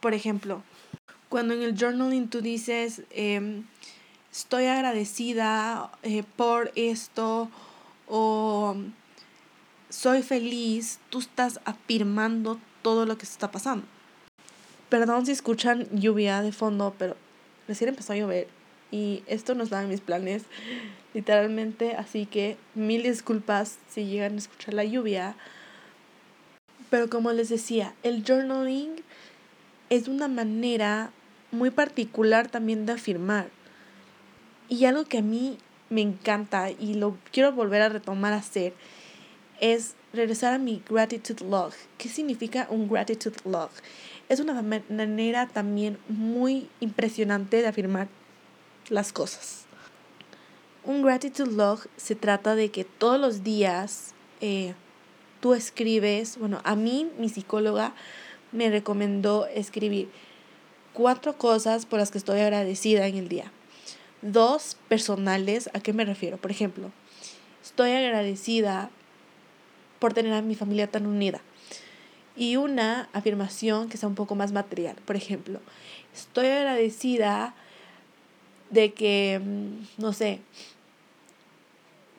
Por 0.00 0.14
ejemplo, 0.14 0.62
cuando 1.28 1.54
en 1.54 1.62
el 1.62 1.76
journaling 1.76 2.28
tú 2.28 2.42
dices, 2.42 3.02
em, 3.10 3.64
estoy 4.30 4.66
agradecida 4.66 5.90
eh, 6.02 6.22
por 6.36 6.70
esto 6.76 7.50
o 8.06 8.76
soy 9.94 10.22
feliz, 10.22 10.98
tú 11.08 11.20
estás 11.20 11.60
afirmando 11.64 12.58
todo 12.82 13.06
lo 13.06 13.16
que 13.16 13.24
está 13.24 13.52
pasando. 13.52 13.86
Perdón 14.88 15.24
si 15.24 15.32
escuchan 15.32 15.86
lluvia 15.92 16.42
de 16.42 16.50
fondo, 16.50 16.94
pero 16.98 17.16
recién 17.68 17.90
empezó 17.90 18.12
a 18.12 18.16
llover 18.16 18.48
y 18.90 19.22
esto 19.28 19.54
no 19.54 19.62
estaba 19.62 19.82
en 19.82 19.88
mis 19.88 20.00
planes, 20.00 20.42
literalmente, 21.14 21.94
así 21.94 22.26
que 22.26 22.56
mil 22.74 23.04
disculpas 23.04 23.78
si 23.88 24.06
llegan 24.06 24.34
a 24.34 24.38
escuchar 24.38 24.74
la 24.74 24.84
lluvia. 24.84 25.36
Pero 26.90 27.08
como 27.08 27.30
les 27.32 27.48
decía, 27.48 27.94
el 28.02 28.24
journaling 28.24 28.96
es 29.90 30.08
una 30.08 30.26
manera 30.26 31.12
muy 31.52 31.70
particular 31.70 32.48
también 32.48 32.84
de 32.84 32.92
afirmar. 32.94 33.48
Y 34.68 34.86
algo 34.86 35.04
que 35.04 35.18
a 35.18 35.22
mí 35.22 35.56
me 35.88 36.00
encanta 36.00 36.70
y 36.70 36.94
lo 36.94 37.16
quiero 37.32 37.52
volver 37.52 37.82
a 37.82 37.88
retomar 37.88 38.32
a 38.32 38.38
hacer 38.38 38.74
es 39.60 39.94
regresar 40.12 40.54
a 40.54 40.58
mi 40.58 40.82
gratitude 40.88 41.44
log. 41.44 41.72
¿Qué 41.98 42.08
significa 42.08 42.66
un 42.70 42.88
gratitude 42.88 43.36
log? 43.44 43.70
Es 44.28 44.40
una 44.40 44.60
manera 44.62 45.48
también 45.48 45.98
muy 46.08 46.68
impresionante 46.80 47.60
de 47.62 47.68
afirmar 47.68 48.08
las 48.88 49.12
cosas. 49.12 49.64
Un 50.84 51.02
gratitude 51.02 51.52
log 51.52 51.80
se 51.96 52.14
trata 52.14 52.54
de 52.54 52.70
que 52.70 52.84
todos 52.84 53.20
los 53.20 53.42
días 53.42 54.14
eh, 54.40 54.74
tú 55.40 55.54
escribes, 55.54 56.38
bueno, 56.38 56.60
a 56.64 56.76
mí 56.76 57.10
mi 57.18 57.28
psicóloga 57.28 57.94
me 58.52 58.70
recomendó 58.70 59.46
escribir 59.46 60.08
cuatro 60.92 61.36
cosas 61.36 61.86
por 61.86 61.98
las 61.98 62.10
que 62.10 62.18
estoy 62.18 62.40
agradecida 62.40 63.06
en 63.06 63.16
el 63.16 63.28
día. 63.28 63.50
Dos 64.22 64.78
personales, 64.88 65.68
¿a 65.74 65.80
qué 65.80 65.92
me 65.92 66.04
refiero? 66.04 66.38
Por 66.38 66.50
ejemplo, 66.50 66.92
estoy 67.62 67.90
agradecida 67.90 68.90
por 70.04 70.12
tener 70.12 70.34
a 70.34 70.42
mi 70.42 70.54
familia 70.54 70.86
tan 70.86 71.06
unida. 71.06 71.40
Y 72.36 72.56
una 72.56 73.08
afirmación 73.14 73.88
que 73.88 73.96
sea 73.96 74.06
un 74.06 74.14
poco 74.14 74.34
más 74.34 74.52
material. 74.52 74.96
Por 75.06 75.16
ejemplo, 75.16 75.60
estoy 76.14 76.48
agradecida 76.48 77.54
de 78.68 78.92
que, 78.92 79.40
mm, 79.42 80.02
no 80.02 80.12
sé, 80.12 80.40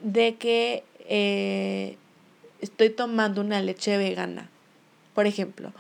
de 0.02 0.34
que 0.34 0.84
eh, 1.08 1.96
estoy 2.60 2.90
tomando 2.90 3.42
una 3.42 3.62
leche 3.62 4.00
vegana, 4.00 4.50
por 5.14 5.28
ejemplo, 5.28 5.72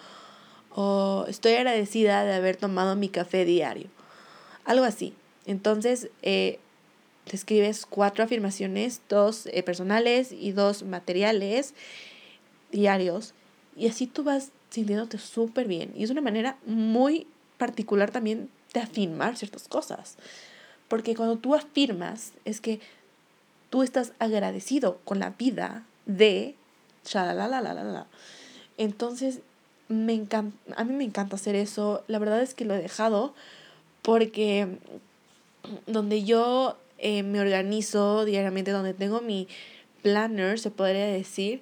o 0.75 1.25
estoy 1.27 1.53
agradecida 1.53 2.23
de 2.23 2.35
haber 2.35 2.55
tomado 2.55 2.95
mi 2.95 3.09
café 3.09 3.45
diario, 3.45 3.87
algo 4.63 4.85
así. 4.85 5.15
Entonces, 5.47 6.09
eh, 6.21 6.59
te 7.25 7.35
escribes 7.35 7.85
cuatro 7.85 8.23
afirmaciones, 8.23 9.01
dos 9.09 9.47
eh, 9.47 9.63
personales 9.63 10.31
y 10.31 10.51
dos 10.51 10.83
materiales 10.83 11.73
diarios, 12.71 13.33
y 13.75 13.87
así 13.87 14.07
tú 14.07 14.23
vas 14.23 14.51
sintiéndote 14.69 15.17
súper 15.17 15.67
bien. 15.67 15.91
Y 15.95 16.03
es 16.03 16.09
una 16.09 16.21
manera 16.21 16.57
muy 16.65 17.27
particular 17.57 18.11
también 18.11 18.49
de 18.73 18.81
afirmar 18.81 19.37
ciertas 19.37 19.67
cosas. 19.67 20.17
Porque 20.87 21.15
cuando 21.15 21.37
tú 21.37 21.55
afirmas 21.55 22.33
es 22.45 22.61
que 22.61 22.79
tú 23.69 23.83
estás 23.83 24.13
agradecido 24.19 24.99
con 25.03 25.19
la 25.19 25.31
vida 25.31 25.85
de 26.05 26.55
Entonces, 28.77 29.39
me 29.87 30.13
encanta, 30.13 30.57
a 30.75 30.83
mí 30.83 30.93
me 30.93 31.03
encanta 31.03 31.35
hacer 31.35 31.55
eso. 31.55 32.03
La 32.07 32.19
verdad 32.19 32.41
es 32.41 32.53
que 32.53 32.65
lo 32.65 32.75
he 32.75 32.81
dejado 32.81 33.33
porque 34.01 34.77
donde 35.87 36.23
yo 36.23 36.77
eh, 36.97 37.23
me 37.23 37.39
organizo 37.39 38.25
diariamente, 38.25 38.71
donde 38.71 38.93
tengo 38.93 39.21
mi 39.21 39.47
planner, 40.01 40.59
se 40.59 40.71
podría 40.71 41.05
decir, 41.05 41.61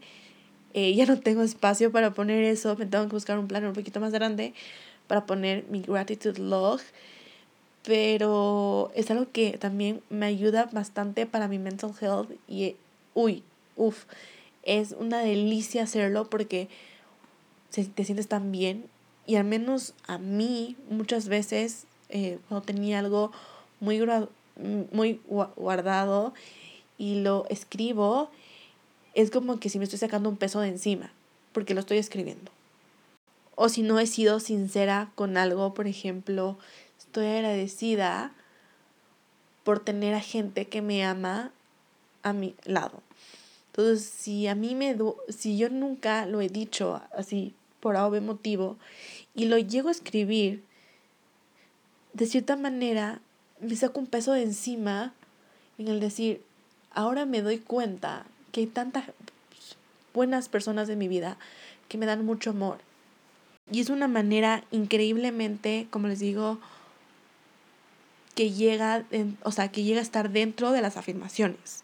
eh, 0.73 0.93
ya 0.95 1.05
no 1.05 1.19
tengo 1.19 1.43
espacio 1.43 1.91
para 1.91 2.13
poner 2.13 2.43
eso. 2.43 2.75
Me 2.77 2.85
tengo 2.85 3.05
que 3.07 3.13
buscar 3.13 3.39
un 3.39 3.47
planner 3.47 3.69
un 3.69 3.75
poquito 3.75 3.99
más 3.99 4.11
grande 4.11 4.53
para 5.07 5.25
poner 5.25 5.65
mi 5.69 5.81
gratitude 5.81 6.39
log 6.39 6.79
pero 7.83 8.91
es 8.95 9.11
algo 9.11 9.27
que 9.31 9.57
también 9.57 10.01
me 10.09 10.25
ayuda 10.25 10.69
bastante 10.71 11.25
para 11.25 11.47
mi 11.47 11.59
mental 11.59 11.91
health 11.99 12.31
y, 12.47 12.75
uy, 13.13 13.43
uff, 13.75 14.05
es 14.63 14.93
una 14.97 15.19
delicia 15.19 15.83
hacerlo 15.83 16.29
porque 16.29 16.69
te 17.71 18.05
sientes 18.05 18.27
tan 18.27 18.51
bien 18.51 18.85
y 19.25 19.35
al 19.35 19.43
menos 19.43 19.93
a 20.07 20.17
mí 20.17 20.77
muchas 20.89 21.27
veces 21.27 21.85
eh, 22.09 22.39
cuando 22.47 22.65
tenía 22.65 22.99
algo 22.99 23.31
muy, 23.81 23.99
muy 24.55 25.21
guardado 25.25 26.33
y 26.97 27.21
lo 27.21 27.45
escribo, 27.49 28.29
es 29.13 29.31
como 29.31 29.59
que 29.59 29.69
si 29.69 29.77
me 29.77 29.85
estoy 29.85 29.99
sacando 29.99 30.29
un 30.29 30.37
peso 30.37 30.59
de 30.61 30.69
encima, 30.69 31.11
porque 31.51 31.73
lo 31.73 31.79
estoy 31.79 31.97
escribiendo. 31.97 32.51
O 33.55 33.69
si 33.69 33.83
no 33.83 33.99
he 33.99 34.07
sido 34.07 34.39
sincera 34.39 35.11
con 35.15 35.37
algo, 35.37 35.73
por 35.73 35.87
ejemplo, 35.87 36.57
estoy 36.97 37.27
agradecida 37.27 38.33
por 39.63 39.79
tener 39.79 40.13
a 40.13 40.19
gente 40.19 40.65
que 40.65 40.81
me 40.81 41.03
ama 41.03 41.51
a 42.23 42.33
mi 42.33 42.55
lado. 42.63 43.01
Entonces, 43.67 44.03
si 44.05 44.47
a 44.47 44.55
mí 44.55 44.75
me, 44.75 44.95
si 45.29 45.57
yo 45.57 45.69
nunca 45.69 46.25
lo 46.25 46.41
he 46.41 46.49
dicho 46.49 47.01
así 47.15 47.53
por 47.79 47.97
algún 47.97 48.25
motivo 48.25 48.77
y 49.35 49.45
lo 49.45 49.57
llego 49.57 49.89
a 49.89 49.91
escribir, 49.91 50.63
de 52.13 52.25
cierta 52.27 52.55
manera 52.55 53.19
me 53.59 53.75
saco 53.75 53.99
un 53.99 54.07
peso 54.07 54.33
de 54.33 54.43
encima 54.43 55.13
en 55.77 55.87
el 55.87 55.99
decir, 55.99 56.43
ahora 56.91 57.25
me 57.25 57.41
doy 57.41 57.59
cuenta 57.59 58.25
que 58.51 58.61
hay 58.61 58.67
tantas 58.67 59.05
buenas 60.13 60.49
personas 60.49 60.89
en 60.89 60.99
mi 60.99 61.07
vida 61.07 61.37
que 61.87 61.97
me 61.97 62.05
dan 62.05 62.25
mucho 62.25 62.51
amor. 62.51 62.79
Y 63.71 63.79
es 63.79 63.89
una 63.89 64.07
manera 64.07 64.63
increíblemente, 64.71 65.87
como 65.89 66.07
les 66.07 66.19
digo, 66.19 66.59
que 68.35 68.51
llega, 68.51 69.05
o 69.43 69.51
sea, 69.51 69.69
que 69.69 69.83
llega 69.83 69.99
a 69.99 70.03
estar 70.03 70.29
dentro 70.31 70.71
de 70.71 70.81
las 70.81 70.97
afirmaciones. 70.97 71.83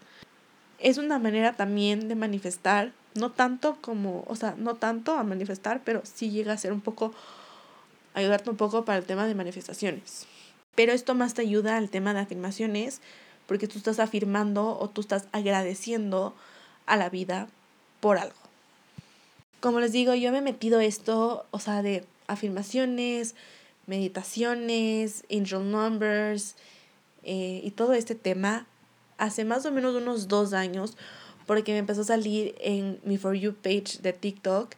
Es 0.80 0.98
una 0.98 1.20
manera 1.20 1.54
también 1.54 2.08
de 2.08 2.16
manifestar, 2.16 2.92
no 3.16 3.32
tanto 3.32 3.78
como, 3.82 4.24
o 4.28 4.36
sea, 4.36 4.56
no 4.58 4.76
tanto 4.76 5.14
a 5.14 5.24
manifestar, 5.24 5.82
pero 5.84 6.02
sí 6.04 6.32
llega 6.32 6.54
a 6.54 6.58
ser 6.58 6.74
un 6.74 6.82
poco, 6.82 7.14
ayudarte 8.14 8.50
un 8.50 8.58
poco 8.58 8.86
para 8.86 9.00
el 9.00 9.06
tema 9.06 9.26
de 9.28 9.36
manifestaciones. 9.36 10.28
Pero 10.76 10.94
esto 10.94 11.16
más 11.16 11.34
te 11.34 11.42
ayuda 11.42 11.78
al 11.78 11.90
tema 11.90 12.14
de 12.14 12.22
afirmaciones 12.22 13.02
porque 13.48 13.68
tú 13.68 13.78
estás 13.78 14.00
afirmando 14.00 14.78
o 14.80 14.90
tú 14.90 15.02
estás 15.02 15.28
agradeciendo 15.32 16.36
a 16.86 16.98
la 16.98 17.10
vida 17.10 17.48
por 18.00 18.18
algo. 18.18 18.36
Como 19.60 19.80
les 19.80 19.92
digo, 19.92 20.14
yo 20.16 20.32
me 20.32 20.38
he 20.38 20.42
metido 20.42 20.80
esto, 20.80 21.46
o 21.52 21.60
sea, 21.60 21.82
de 21.82 22.06
afirmaciones, 22.28 23.36
meditaciones, 23.88 25.26
angel 25.32 25.70
numbers 25.70 26.56
eh, 27.24 27.62
y 27.64 27.72
todo 27.72 27.94
este 27.94 28.16
tema 28.16 28.68
hace 29.18 29.44
más 29.44 29.66
o 29.66 29.72
menos 29.72 29.96
unos 29.96 30.28
dos 30.28 30.54
años 30.54 30.96
porque 31.46 31.74
me 31.74 31.80
empezó 31.80 32.02
a 32.02 32.06
salir 32.06 32.56
en 32.60 33.00
mi 33.04 33.18
For 33.18 33.36
You 33.36 33.54
page 33.56 34.00
de 34.02 34.14
TikTok 34.14 34.76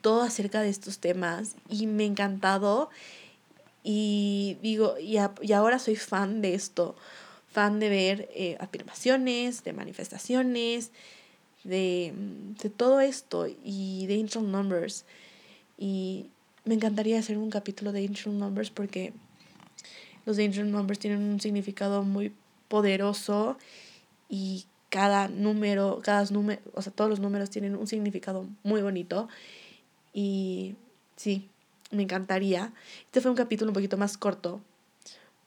todo 0.00 0.22
acerca 0.22 0.60
de 0.60 0.68
estos 0.68 0.98
temas 0.98 1.56
y 1.68 1.86
me 1.86 2.04
ha 2.04 2.06
encantado 2.06 2.90
y 3.82 4.56
digo, 4.62 4.96
y, 4.98 5.18
y 5.40 5.52
ahora 5.52 5.78
soy 5.78 5.96
fan 5.96 6.40
de 6.40 6.54
esto, 6.54 6.96
fan 7.48 7.80
de 7.80 7.88
ver 7.88 8.28
eh, 8.34 8.56
afirmaciones, 8.60 9.64
de 9.64 9.72
manifestaciones, 9.72 10.90
de, 11.64 12.12
de 12.62 12.70
todo 12.70 13.00
esto 13.00 13.46
y 13.64 14.06
de 14.06 14.20
angel 14.20 14.50
numbers. 14.50 15.04
Y 15.78 16.26
me 16.64 16.74
encantaría 16.74 17.18
hacer 17.18 17.38
un 17.38 17.50
capítulo 17.50 17.92
de 17.92 18.06
Angel 18.06 18.38
Numbers 18.38 18.70
porque 18.70 19.12
los 20.24 20.38
Angel 20.38 20.70
Numbers 20.70 20.98
tienen 20.98 21.22
un 21.22 21.40
significado 21.40 22.04
muy 22.04 22.32
poderoso 22.68 23.58
y 24.28 24.66
cada 24.88 25.28
número, 25.28 26.00
cada 26.02 26.24
número, 26.26 26.60
o 26.74 26.82
sea, 26.82 26.92
todos 26.92 27.10
los 27.10 27.20
números 27.20 27.50
tienen 27.50 27.74
un 27.74 27.86
significado 27.86 28.46
muy 28.62 28.82
bonito 28.82 29.28
y 30.12 30.76
sí, 31.16 31.48
me 31.92 32.02
encantaría. 32.02 32.72
Este 33.04 33.20
fue 33.20 33.30
un 33.30 33.36
capítulo 33.36 33.70
un 33.70 33.74
poquito 33.74 33.96
más 33.96 34.18
corto 34.18 34.60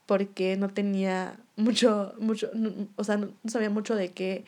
porque 0.05 0.55
no 0.55 0.69
tenía 0.69 1.39
mucho, 1.55 2.13
mucho, 2.19 2.51
o 2.95 3.03
sea, 3.03 3.17
no, 3.17 3.29
sabía 3.47 3.69
mucho 3.69 3.95
de 3.95 4.12
qué, 4.12 4.45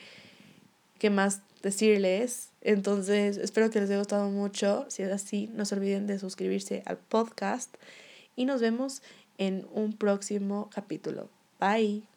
qué 1.00 1.10
más 1.10 1.42
decirles. 1.64 2.52
Entonces, 2.62 3.38
espero 3.38 3.70
que 3.70 3.80
les 3.80 3.90
haya 3.90 4.00
gustado 4.00 4.30
mucho. 4.30 4.86
Si 4.90 5.04
es 5.04 5.12
así, 5.12 5.50
no 5.54 5.66
se 5.66 5.76
olviden 5.76 6.08
de 6.08 6.20
suscribirse 6.20 6.84
al 6.86 6.98
podcast 6.98 7.76
y 8.36 8.46
nos 8.46 8.62
vemos 8.62 9.02
en 9.38 9.68
un 9.72 9.94
próximo 9.94 10.70
capítulo. 10.74 11.30
Bye. 11.60 12.17